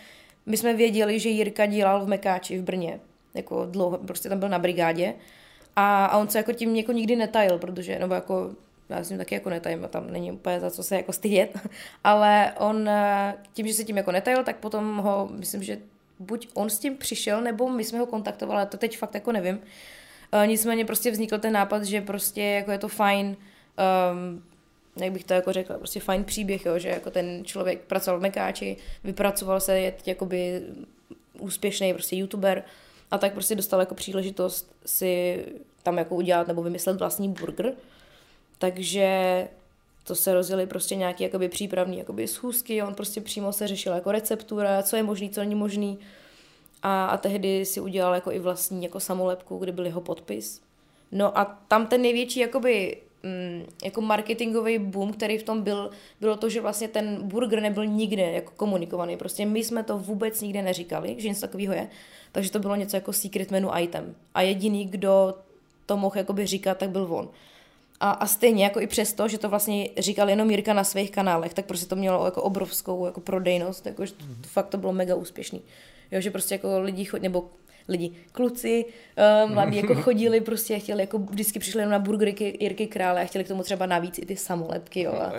my 0.47 0.57
jsme 0.57 0.75
věděli, 0.75 1.21
že 1.21 1.29
Jirka 1.29 1.67
dělal 1.67 2.05
v 2.05 2.09
Mekáči 2.09 2.59
v 2.59 2.63
Brně, 2.63 3.01
jako 3.35 3.67
dlouho, 3.67 3.99
prostě 3.99 4.29
tam 4.29 4.39
byl 4.39 4.49
na 4.49 4.59
brigádě. 4.59 5.15
A, 5.77 6.07
a 6.07 6.19
on 6.19 6.29
se 6.29 6.39
jako 6.39 6.53
tím 6.53 6.77
jako 6.77 6.93
nikdy 6.93 7.17
netajil, 7.17 7.59
protože, 7.59 7.99
nebo 7.99 8.15
jako 8.15 8.51
já 8.89 9.05
s 9.05 9.11
ním 9.11 9.19
taky 9.19 9.35
jako 9.35 9.51
netajím 9.51 9.85
a 9.85 9.89
tam 9.89 10.11
není 10.11 10.33
úplně 10.33 10.61
za 10.61 10.71
co 10.71 10.83
se 10.83 10.97
jako 10.97 11.13
stydět, 11.13 11.59
ale 12.05 12.53
on 12.59 12.89
eh, 12.89 13.35
tím, 13.53 13.67
že 13.67 13.75
se 13.75 13.85
tím 13.85 13.97
jako 13.97 14.13
netajil, 14.13 14.45
tak 14.45 14.57
potom 14.57 14.97
ho, 14.99 15.29
myslím, 15.33 15.63
že 15.63 15.79
buď 16.19 16.49
on 16.55 16.71
s 16.71 16.79
tím 16.79 16.97
přišel, 16.97 17.41
nebo 17.41 17.69
my 17.69 17.85
jsme 17.85 17.99
ho 17.99 18.07
kontaktovali, 18.07 18.67
to 18.67 18.77
teď 18.77 18.99
fakt 18.99 19.15
jako 19.15 19.33
nevím. 19.33 19.59
Uh, 20.35 20.47
nicméně 20.47 20.85
prostě 20.85 21.11
vznikl 21.11 21.39
ten 21.39 21.53
nápad, 21.53 21.85
že 21.85 22.01
prostě 22.01 22.43
jako 22.43 22.71
je 22.71 22.79
to 22.79 22.89
fajn, 22.89 23.27
um, 23.27 24.43
jak 24.97 25.13
bych 25.13 25.25
to 25.25 25.35
jako 25.35 25.53
řekla, 25.53 25.79
prostě 25.79 26.01
fajn 26.01 26.25
příběh, 26.25 26.67
jo, 26.67 26.79
že 26.79 26.89
jako 26.89 27.11
ten 27.11 27.45
člověk 27.45 27.81
pracoval 27.81 28.19
v 28.19 28.23
Mekáči, 28.23 28.77
vypracoval 29.05 29.61
se, 29.61 29.79
je 29.79 29.93
teď 29.93 30.09
jakoby 30.09 30.63
úspěšný 31.39 31.93
prostě 31.93 32.17
youtuber 32.17 32.65
a 33.11 33.19
tak 33.19 33.33
prostě 33.33 33.55
dostal 33.55 33.81
jako 33.81 33.95
příležitost 33.95 34.75
si 34.87 35.45
tam 35.83 35.99
jako 35.99 36.15
udělat 36.15 36.49
nebo 36.49 36.63
vymyslet 36.63 36.99
vlastní 36.99 37.29
burger. 37.29 37.73
Takže 38.59 39.49
to 40.05 40.15
se 40.15 40.35
rozjeli 40.35 40.67
prostě 40.67 40.97
nějaké 40.97 41.25
jakoby 41.25 41.49
přípravné 41.49 41.97
jakoby 41.97 42.29
schůzky, 42.29 42.83
on 42.83 42.95
prostě 42.95 43.21
přímo 43.21 43.53
se 43.53 43.69
řešil 43.69 43.93
jako 43.93 44.13
receptura, 44.13 44.83
co 44.83 44.97
je 44.97 45.03
možný, 45.03 45.31
co 45.31 45.41
není 45.41 45.55
možný. 45.55 45.99
A, 46.83 47.07
a 47.07 47.17
tehdy 47.17 47.67
si 47.67 47.81
udělal 47.81 48.15
jako 48.15 48.33
i 48.33 48.39
vlastní 48.39 48.83
jako 48.83 49.01
samolepku, 49.01 49.59
kde 49.59 49.73
byl 49.73 49.87
jeho 49.87 50.01
podpis. 50.01 50.63
No 51.13 51.39
a 51.39 51.45
tam 51.45 51.87
ten 51.87 52.03
největší 52.03 52.41
jakoby 52.41 52.97
jako 53.85 54.01
marketingový 54.01 54.79
boom, 54.79 55.13
který 55.13 55.39
v 55.39 55.43
tom 55.43 55.63
byl, 55.63 55.91
bylo 56.21 56.37
to, 56.37 56.49
že 56.49 56.61
vlastně 56.61 56.89
ten 56.89 57.19
burger 57.23 57.63
nebyl 57.63 57.87
nikde 57.87 58.23
jako 58.23 58.53
komunikovaný. 58.57 59.17
Prostě 59.17 59.47
my 59.47 59.65
jsme 59.65 59.83
to 59.83 59.99
vůbec 59.99 60.41
nikde 60.41 60.63
neříkali, 60.63 61.15
že 61.19 61.29
něco 61.29 61.41
takového 61.41 61.75
je. 61.75 61.89
Takže 62.33 62.51
to 62.51 62.59
bylo 62.59 62.77
něco 62.77 62.97
jako 62.97 63.13
secret 63.13 63.51
menu 63.51 63.71
item. 63.79 64.15
A 64.35 64.43
jediný, 64.43 64.85
kdo 64.85 65.35
to 65.87 65.97
mohl 65.97 66.19
jakoby 66.19 66.47
říkat, 66.47 66.79
tak 66.79 66.91
byl 66.91 67.07
on. 67.11 67.29
A, 68.01 68.11
a 68.11 68.27
stejně 68.27 68.65
jako 68.65 68.81
i 68.81 68.87
přesto, 68.87 69.29
že 69.29 69.39
to 69.39 69.49
vlastně 69.49 69.89
říkal 69.99 70.31
jenom 70.31 70.51
Jirka 70.51 70.75
na 70.75 70.85
svých 70.85 71.11
kanálech, 71.11 71.55
tak 71.55 71.67
prostě 71.67 71.87
to 71.87 71.97
mělo 71.97 72.25
jako 72.25 72.43
obrovskou 72.43 73.07
jako 73.07 73.21
prodejnost, 73.21 73.87
jako, 73.87 74.07
že 74.07 74.13
to, 74.13 74.25
mm. 74.25 74.43
fakt 74.43 74.69
to 74.69 74.79
bylo 74.79 74.93
mega 74.93 75.15
úspěšný. 75.15 75.63
Jo, 76.11 76.21
že 76.21 76.31
prostě 76.31 76.55
jako 76.55 76.81
lidi 76.81 77.05
chodí, 77.05 77.23
nebo 77.23 77.45
lidi, 77.89 78.13
kluci, 78.33 78.85
uh, 79.45 79.51
mladí 79.51 79.77
jako 79.77 79.95
chodili 79.95 80.41
prostě 80.41 80.75
a 80.75 80.79
chtěli, 80.79 81.01
jako 81.01 81.19
vždycky 81.19 81.59
přišli 81.59 81.81
jenom 81.81 81.93
na 81.93 81.99
burgery 81.99 82.57
Jirky 82.61 82.87
Krále 82.87 83.23
a 83.23 83.25
chtěli 83.25 83.45
k 83.45 83.49
tomu 83.49 83.63
třeba 83.63 83.87
navíc 83.87 84.19
i 84.19 84.27
ty 84.27 84.37
samolepky, 84.37 85.03
jo. 85.03 85.13
A, 85.13 85.33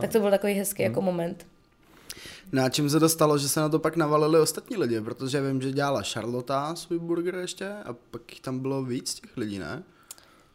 tak 0.00 0.12
to 0.12 0.20
byl 0.20 0.30
takový 0.30 0.52
hezký 0.52 0.82
jako 0.82 1.02
moment. 1.02 1.46
No 2.52 2.64
a 2.64 2.68
čím 2.68 2.90
se 2.90 3.00
dostalo, 3.00 3.38
že 3.38 3.48
se 3.48 3.60
na 3.60 3.68
to 3.68 3.78
pak 3.78 3.96
navalili 3.96 4.40
ostatní 4.40 4.76
lidi, 4.76 5.00
protože 5.00 5.40
vím, 5.40 5.62
že 5.62 5.72
dělala 5.72 6.02
Charlotte 6.02 6.54
svůj 6.74 6.98
burger 6.98 7.34
ještě 7.34 7.68
a 7.68 7.92
pak 8.10 8.22
tam 8.40 8.58
bylo 8.58 8.84
víc 8.84 9.14
těch 9.14 9.36
lidí, 9.36 9.58
ne? 9.58 9.82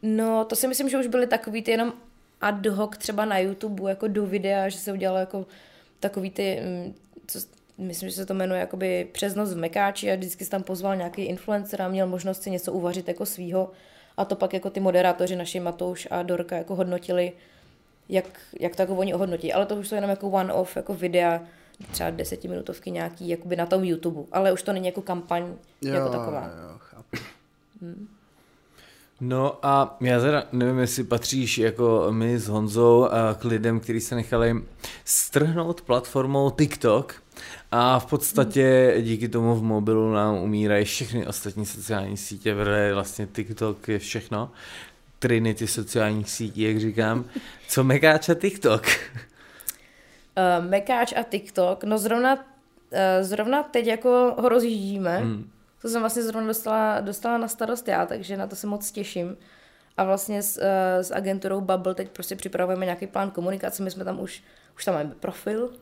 No, 0.02 0.44
to 0.44 0.56
si 0.56 0.68
myslím, 0.68 0.88
že 0.88 0.98
už 0.98 1.06
byly 1.06 1.26
takový 1.26 1.62
ty 1.62 1.70
jenom 1.70 1.92
ad 2.40 2.66
hoc 2.66 2.96
třeba 2.98 3.24
na 3.24 3.38
YouTube, 3.38 3.90
jako 3.90 4.08
do 4.08 4.26
videa, 4.26 4.68
že 4.68 4.78
se 4.78 4.92
udělalo 4.92 5.18
jako 5.18 5.46
takový 6.00 6.30
ty, 6.30 6.60
mm, 6.64 6.94
co, 7.26 7.38
myslím, 7.78 8.08
že 8.08 8.14
se 8.14 8.26
to 8.26 8.34
jmenuje 8.34 8.60
jakoby 8.60 9.08
přes 9.12 9.34
noc 9.34 9.54
v 9.54 9.56
Mekáči 9.56 10.12
a 10.12 10.16
vždycky 10.16 10.44
se 10.44 10.50
tam 10.50 10.62
pozval 10.62 10.96
nějaký 10.96 11.22
influencer 11.22 11.82
a 11.82 11.88
měl 11.88 12.06
možnost 12.06 12.42
si 12.42 12.50
něco 12.50 12.72
uvařit 12.72 13.08
jako 13.08 13.26
svýho 13.26 13.70
a 14.16 14.24
to 14.24 14.36
pak 14.36 14.54
jako 14.54 14.70
ty 14.70 14.80
moderátoři 14.80 15.36
naši 15.36 15.60
Matouš 15.60 16.08
a 16.10 16.22
Dorka 16.22 16.56
jako 16.56 16.74
hodnotili, 16.74 17.32
jak, 18.08 18.24
jak 18.60 18.76
to 18.76 18.82
jako 18.82 18.96
oni 18.96 19.14
ohodnotí. 19.14 19.52
Ale 19.52 19.66
to 19.66 19.76
už 19.76 19.88
jsou 19.88 19.94
jenom 19.94 20.10
jako 20.10 20.28
one-off, 20.28 20.76
jako 20.76 20.94
videa, 20.94 21.40
třeba 21.92 22.10
desetiminutovky 22.10 22.90
nějaký, 22.90 23.28
jakoby 23.28 23.56
na 23.56 23.66
tom 23.66 23.84
YouTube. 23.84 24.22
Ale 24.32 24.52
už 24.52 24.62
to 24.62 24.72
není 24.72 24.86
jako 24.86 25.02
kampaň 25.02 25.54
jo, 25.82 25.94
jako 25.94 26.08
taková. 26.08 26.40
Jo, 26.40 26.78
chápu. 26.78 27.16
Hmm. 27.80 28.08
No 29.20 29.58
a 29.62 29.96
já 30.00 30.20
teda 30.20 30.44
nevím, 30.52 30.78
jestli 30.78 31.04
patříš 31.04 31.58
jako 31.58 32.06
my 32.10 32.38
s 32.38 32.48
Honzou 32.48 33.08
k 33.38 33.44
lidem, 33.44 33.80
kteří 33.80 34.00
se 34.00 34.14
nechali 34.14 34.64
strhnout 35.04 35.80
platformou 35.80 36.50
TikTok 36.50 37.22
a 37.70 37.98
v 37.98 38.06
podstatě 38.06 38.96
díky 39.00 39.28
tomu 39.28 39.54
v 39.54 39.62
mobilu 39.62 40.12
nám 40.12 40.36
umírají 40.36 40.84
všechny 40.84 41.26
ostatní 41.26 41.66
sociální 41.66 42.16
sítě, 42.16 42.54
protože 42.54 42.94
vlastně 42.94 43.26
TikTok 43.26 43.88
je 43.88 43.98
všechno. 43.98 44.50
Trinity 45.18 45.66
sociálních 45.66 46.30
sítí, 46.30 46.62
jak 46.62 46.80
říkám. 46.80 47.24
Co 47.68 47.84
Mekáč 47.84 48.28
a 48.28 48.34
TikTok? 48.34 48.86
Uh, 48.86 50.68
Mekáč 50.68 51.12
a 51.16 51.22
TikTok, 51.22 51.84
no 51.84 51.98
zrovna, 51.98 52.34
uh, 52.34 52.40
zrovna 53.20 53.62
teď 53.62 53.86
jako 53.86 54.34
ho 54.38 54.48
rozjíždíme, 54.48 55.18
hmm 55.18 55.50
to 55.86 55.90
jsem 55.90 56.00
vlastně 56.00 56.22
zrovna 56.22 56.46
dostala, 56.46 57.00
dostala 57.00 57.38
na 57.38 57.48
starost 57.48 57.88
já, 57.88 58.06
takže 58.06 58.36
na 58.36 58.46
to 58.46 58.56
se 58.56 58.66
moc 58.66 58.90
těším. 58.90 59.36
A 59.96 60.04
vlastně 60.04 60.42
s, 60.42 60.58
eh, 60.62 61.04
s 61.04 61.14
agenturou 61.14 61.60
Bubble 61.60 61.94
teď 61.94 62.10
prostě 62.10 62.36
připravujeme 62.36 62.84
nějaký 62.84 63.06
plán 63.06 63.30
komunikace, 63.30 63.82
my 63.82 63.90
jsme 63.90 64.04
tam 64.04 64.20
už, 64.20 64.42
už 64.76 64.84
tam 64.84 64.94
máme 64.94 65.14
profil, 65.20 65.72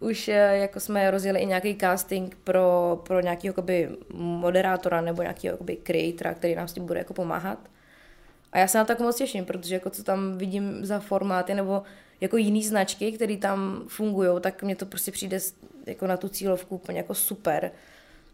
už 0.00 0.28
eh, 0.28 0.58
jako 0.58 0.80
jsme 0.80 1.10
rozjeli 1.10 1.40
i 1.40 1.46
nějaký 1.46 1.76
casting 1.80 2.36
pro, 2.44 3.00
pro 3.06 3.20
nějakého 3.20 3.50
jakoby, 3.50 3.88
moderátora 4.14 5.00
nebo 5.00 5.22
nějakého 5.22 5.54
jakoby, 5.54 5.76
creatora, 5.76 6.34
který 6.34 6.54
nám 6.54 6.68
s 6.68 6.72
tím 6.72 6.86
bude 6.86 6.98
jako 6.98 7.14
pomáhat. 7.14 7.58
A 8.52 8.58
já 8.58 8.66
se 8.68 8.78
na 8.78 8.84
to 8.84 8.92
jako 8.92 9.02
moc 9.02 9.16
těším, 9.16 9.44
protože 9.44 9.74
jako 9.74 9.90
co 9.90 10.04
tam 10.04 10.38
vidím 10.38 10.84
za 10.84 11.00
formáty 11.00 11.54
nebo 11.54 11.82
jako 12.20 12.36
jiný 12.36 12.64
značky, 12.64 13.12
které 13.12 13.36
tam 13.36 13.84
fungují, 13.88 14.40
tak 14.40 14.62
mně 14.62 14.76
to 14.76 14.86
prostě 14.86 15.10
přijde 15.10 15.38
jako 15.86 16.06
na 16.06 16.16
tu 16.16 16.28
cílovku 16.28 16.74
úplně 16.74 16.98
jako 16.98 17.14
super. 17.14 17.70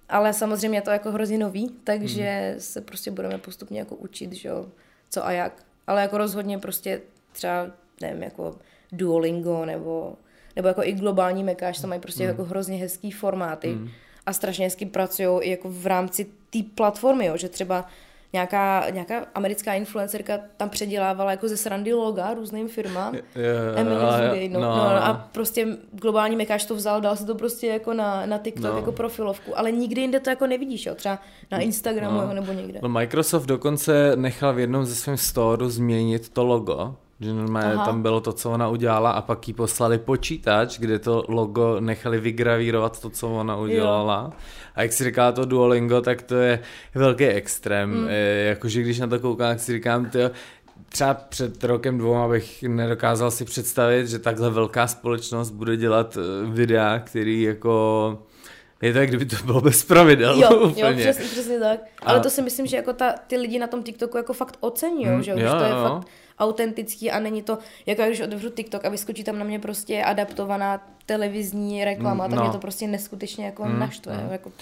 Ale 0.09 0.33
samozřejmě 0.33 0.79
je 0.79 0.83
to 0.83 0.91
jako 0.91 1.13
hrozně 1.13 1.39
nový, 1.39 1.69
takže 1.85 2.49
hmm. 2.51 2.61
se 2.61 2.81
prostě 2.81 3.11
budeme 3.11 3.39
postupně 3.39 3.79
jako 3.79 3.97
učit, 3.97 4.33
že 4.33 4.49
jo, 4.49 4.67
co 5.11 5.27
a 5.27 5.33
jak. 5.33 5.63
Ale 5.87 6.03
jako 6.03 6.19
rozhodně 6.19 6.59
prostě 6.59 7.01
třeba, 7.33 7.71
nevím, 8.01 8.23
jako 8.23 8.59
Duolingo 8.93 9.65
nebo, 9.65 10.17
nebo 10.57 10.69
jako 10.69 10.83
i 10.85 10.93
globální 10.93 11.45
mekáč, 11.45 11.81
to 11.81 11.87
mají 11.87 12.01
prostě 12.01 12.23
mm. 12.23 12.29
jako 12.29 12.45
hrozně 12.45 12.77
hezký 12.77 13.11
formáty 13.11 13.69
mm. 13.69 13.89
a 14.27 14.33
strašně 14.33 14.67
hezky 14.67 14.87
pracují 14.87 15.41
i 15.43 15.51
jako 15.51 15.69
v 15.71 15.87
rámci 15.87 16.27
té 16.51 16.59
platformy, 16.75 17.27
jo, 17.27 17.37
že 17.37 17.49
třeba 17.49 17.85
nějaká, 18.35 18.91
nějaká 18.91 19.27
americká 19.35 19.75
influencerka 19.75 20.39
tam 20.57 20.69
předělávala 20.69 21.31
jako 21.31 21.49
ze 21.49 21.57
srandy 21.57 21.93
loga 21.93 22.35
různým 22.35 22.69
firmám. 22.69 23.15
Emily 23.77 24.49
no, 24.49 24.61
no, 24.61 24.67
no, 24.67 25.05
a 25.05 25.29
prostě 25.33 25.67
globální 25.93 26.37
mekáč 26.37 26.65
to 26.65 26.75
vzal, 26.75 27.01
dal 27.01 27.17
se 27.17 27.27
to 27.27 27.35
prostě 27.35 27.67
jako 27.67 27.95
na, 27.95 28.27
na 28.27 28.39
TikTok 28.39 28.73
no. 28.73 28.77
jako 28.77 28.93
profilovku, 28.93 29.59
ale 29.59 29.73
nikdy 29.73 30.01
jinde 30.01 30.21
to 30.21 30.31
jako 30.31 30.47
nevidíš, 30.47 30.87
jo, 30.87 30.95
třeba 30.95 31.19
na 31.51 31.59
Instagramu 31.59 32.21
no. 32.21 32.35
nebo 32.35 32.53
někde. 32.53 32.81
No, 32.83 32.89
Microsoft 32.89 33.47
dokonce 33.47 34.17
nechal 34.17 34.55
v 34.55 34.59
jednom 34.59 34.85
ze 34.85 34.95
svým 34.95 35.17
storu 35.17 35.69
změnit 35.69 36.29
to 36.29 36.45
logo, 36.45 36.97
že 37.21 37.33
normálně 37.33 37.75
Aha. 37.75 37.85
tam 37.85 38.03
bylo 38.03 38.21
to, 38.21 38.33
co 38.33 38.51
ona 38.51 38.69
udělala 38.69 39.11
a 39.11 39.23
pak 39.23 39.49
jí 39.49 39.55
poslali 39.55 39.99
počítač, 39.99 40.79
kde 40.79 40.99
to 40.99 41.25
logo 41.29 41.81
nechali 41.81 42.21
vygravírovat 42.21 43.01
to, 43.01 43.11
co 43.11 43.29
ona 43.29 43.57
udělala. 43.57 44.23
Jo. 44.25 44.41
A 44.75 44.83
jak 44.83 44.93
si 44.93 45.05
říká 45.05 45.33
to 45.33 45.45
Duolingo, 45.45 46.01
tak 46.01 46.23
to 46.23 46.35
je 46.35 46.61
velký 46.95 47.25
extrém. 47.25 47.91
Mm. 47.91 48.09
jakože 48.47 48.83
když 48.83 48.99
na 48.99 49.07
to 49.07 49.21
koukám, 49.21 49.49
tak 49.49 49.61
si 49.61 49.73
říkám, 49.73 50.07
tyjo, 50.11 50.31
třeba 50.89 51.15
před 51.15 51.65
rokem 51.65 51.99
dvou 51.99 52.17
abych 52.17 52.63
nedokázal 52.63 53.31
si 53.31 53.45
představit, 53.45 54.09
že 54.09 54.19
takhle 54.19 54.51
velká 54.51 54.87
společnost 54.87 55.51
bude 55.51 55.77
dělat 55.77 56.19
eh, 56.21 56.51
videa, 56.51 56.99
který 56.99 57.43
jako 57.43 58.19
je 58.83 58.93
to, 58.93 58.99
jak 58.99 59.09
kdyby 59.09 59.27
to 59.27 59.37
bylo 59.45 59.61
bez 59.61 59.85
pravidel. 59.85 60.41
Jo, 60.41 60.57
úplně. 60.71 60.83
jo 60.83 60.93
přesně, 60.97 61.25
přesně 61.25 61.59
tak. 61.59 61.81
A... 62.03 62.11
Ale 62.11 62.21
to 62.21 62.31
si 62.31 62.43
myslím, 62.43 62.67
že 62.67 62.77
jako 62.77 62.93
ta, 62.93 63.13
ty 63.27 63.37
lidi 63.37 63.59
na 63.59 63.67
tom 63.67 63.83
TikToku 63.83 64.17
jako 64.17 64.33
fakt 64.33 64.57
ocení, 64.61 65.07
mm, 65.07 65.23
že 65.23 65.31
jo, 65.31 65.39
jo, 65.39 65.55
to 65.59 65.65
je 65.65 65.71
jo. 65.71 65.83
fakt 65.83 66.09
autentický 66.39 67.11
a 67.11 67.19
není 67.19 67.43
to, 67.43 67.59
jako 67.87 68.03
když 68.03 68.21
otevřu 68.21 68.51
TikTok 68.51 68.85
a 68.85 68.89
vyskočí 68.89 69.25
tam 69.25 69.39
na 69.39 69.45
mě 69.45 69.59
prostě 69.59 70.05
adaptovaná 70.05 70.87
televizní 71.07 71.85
reklama, 71.85 72.29
tak 72.29 72.37
no. 72.37 72.43
mě 72.43 72.53
to 72.53 72.59
prostě 72.59 72.87
neskutečně 72.87 73.45
jako 73.45 73.65
mm, 73.65 73.79
naštve. 73.79 74.21
Mm. 74.25 74.33
Jako... 74.33 74.53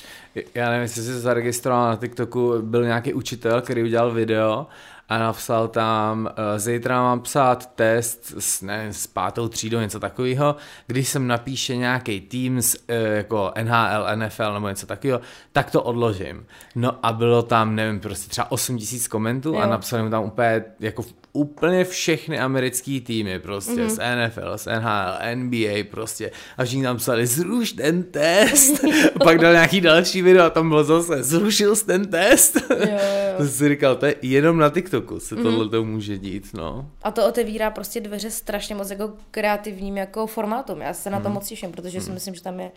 Já 0.54 0.70
nevím, 0.70 0.82
jestli 0.82 1.02
jsi 1.02 1.20
zaregistroval 1.20 1.88
na 1.88 1.96
TikToku, 1.96 2.54
byl 2.62 2.85
nějaký 2.85 3.14
učitel, 3.14 3.61
který 3.61 3.82
udělal 3.82 4.11
video 4.11 4.66
a 5.08 5.18
napsal 5.18 5.68
tam, 5.68 6.28
eh, 6.30 6.58
zítra 6.58 7.02
mám 7.02 7.20
psát 7.20 7.74
test 7.74 8.34
s, 8.38 8.62
ne, 8.62 8.92
s 8.92 9.06
pátou 9.06 9.48
třídou, 9.48 9.80
něco 9.80 10.00
takového, 10.00 10.56
když 10.86 11.08
jsem 11.08 11.26
napíše 11.26 11.76
nějaký 11.76 12.20
tým 12.20 12.62
z, 12.62 12.76
eh, 12.88 12.94
jako 12.94 13.52
NHL, 13.62 14.06
NFL 14.16 14.54
nebo 14.54 14.68
něco 14.68 14.86
takového, 14.86 15.20
tak 15.52 15.70
to 15.70 15.82
odložím. 15.82 16.46
No 16.74 16.98
a 17.02 17.12
bylo 17.12 17.42
tam, 17.42 17.74
nevím, 17.74 18.00
prostě 18.00 18.30
třeba 18.30 18.50
8 18.50 18.78
tisíc 18.78 19.08
komentů 19.08 19.48
jo. 19.48 19.58
a 19.58 19.66
napsali 19.66 20.02
mu 20.02 20.10
tam 20.10 20.24
úplně 20.24 20.64
jako 20.80 21.04
úplně 21.32 21.84
všechny 21.84 22.38
americké 22.38 23.00
týmy, 23.00 23.38
prostě 23.38 23.86
mm-hmm. 23.86 23.88
z 23.88 24.28
NFL, 24.28 24.58
z 24.58 24.66
NHL, 24.66 25.34
NBA 25.34 25.84
prostě 25.90 26.30
a 26.58 26.64
všichni 26.64 26.82
tam 26.82 26.96
psali, 26.96 27.26
zruš 27.26 27.72
ten 27.72 28.02
test. 28.02 28.84
Pak 29.24 29.38
dal 29.38 29.52
nějaký 29.52 29.80
další 29.80 30.22
video 30.22 30.44
a 30.44 30.50
tam 30.50 30.68
bylo 30.68 30.84
zase, 30.84 31.22
zrušil 31.22 31.76
jsi 31.76 31.86
ten 31.86 32.06
test. 32.06 32.56
Jo, 32.70 32.76
jo. 32.80 33.31
To 33.38 33.46
si 33.46 33.68
říkal, 33.68 33.96
to 33.96 34.06
je 34.06 34.14
jenom 34.22 34.58
na 34.58 34.70
TikToku 34.70 35.20
se 35.20 35.34
mm-hmm. 35.34 35.42
tohle 35.42 35.68
to 35.68 35.84
může 35.84 36.18
dít, 36.18 36.54
no. 36.54 36.90
A 37.02 37.10
to 37.10 37.28
otevírá 37.28 37.70
prostě 37.70 38.00
dveře 38.00 38.30
strašně 38.30 38.74
moc 38.74 38.90
jako 38.90 39.12
kreativním 39.30 39.96
jako 39.96 40.26
formátům. 40.26 40.80
Já 40.80 40.94
se 40.94 41.10
na 41.10 41.20
to 41.20 41.28
mm-hmm. 41.28 41.32
moc 41.32 41.48
těším, 41.48 41.72
protože 41.72 41.98
mm-hmm. 41.98 42.02
si 42.02 42.06
mhm. 42.06 42.14
myslím, 42.14 42.34
že 42.34 42.42
tam 42.42 42.60
je 42.60 42.70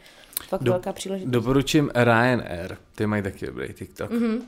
fakt 0.47 0.63
Do, 0.63 0.71
velká 0.71 0.93
příležitost. 0.93 1.31
Doporučím 1.31 1.91
Ryanair, 1.95 2.77
ty 2.95 3.05
mají 3.05 3.23
taky 3.23 3.45
dobrý 3.45 3.73
TikTok. 3.73 4.11
Mm-hmm. 4.11 4.41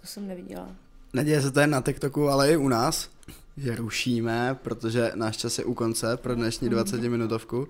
To 0.00 0.06
jsem 0.06 0.28
neviděla. 0.28 0.68
Neděje 1.12 1.42
se 1.42 1.50
to 1.50 1.60
jen 1.60 1.70
na 1.70 1.80
TikToku, 1.80 2.28
ale 2.28 2.52
i 2.52 2.56
u 2.56 2.68
nás, 2.68 3.08
že 3.56 3.76
rušíme, 3.76 4.58
protože 4.62 5.12
náš 5.14 5.36
čas 5.36 5.58
je 5.58 5.64
u 5.64 5.74
konce 5.74 6.16
pro 6.16 6.34
dnešní 6.34 6.68
20 6.68 7.00
mhm. 7.00 7.10
minutovku. 7.10 7.68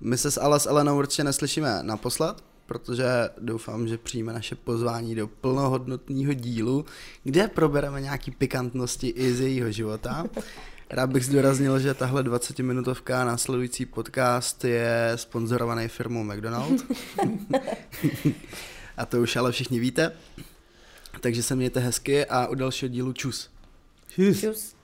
My 0.00 0.18
se 0.18 0.30
s 0.30 0.40
Ale 0.40 0.60
s 0.60 0.66
Elenou 0.66 0.98
určitě 0.98 1.24
neslyšíme 1.24 1.78
naposled, 1.82 2.36
protože 2.70 3.04
doufám, 3.38 3.88
že 3.88 3.98
přijme 3.98 4.32
naše 4.32 4.54
pozvání 4.54 5.14
do 5.14 5.26
plnohodnotného 5.26 6.32
dílu, 6.32 6.84
kde 7.24 7.48
probereme 7.48 8.00
nějaký 8.00 8.30
pikantnosti 8.30 9.08
i 9.08 9.32
z 9.32 9.40
jejího 9.40 9.72
života. 9.72 10.24
Rád 10.90 11.10
bych 11.10 11.26
zdůraznil, 11.26 11.78
že 11.78 11.94
tahle 11.94 12.22
20-minutovka 12.22 13.26
následující 13.26 13.86
podcast 13.86 14.64
je 14.64 15.12
sponzorovaný 15.16 15.88
firmou 15.88 16.24
McDonald's. 16.24 16.84
A 18.96 19.06
to 19.06 19.20
už 19.20 19.36
ale 19.36 19.52
všichni 19.52 19.80
víte. 19.80 20.12
Takže 21.20 21.42
se 21.42 21.56
mějte 21.56 21.80
hezky 21.80 22.26
a 22.26 22.46
u 22.46 22.54
dalšího 22.54 22.88
dílu 22.88 23.12
čus. 23.12 23.50
Čus. 24.08 24.40
čus. 24.40 24.79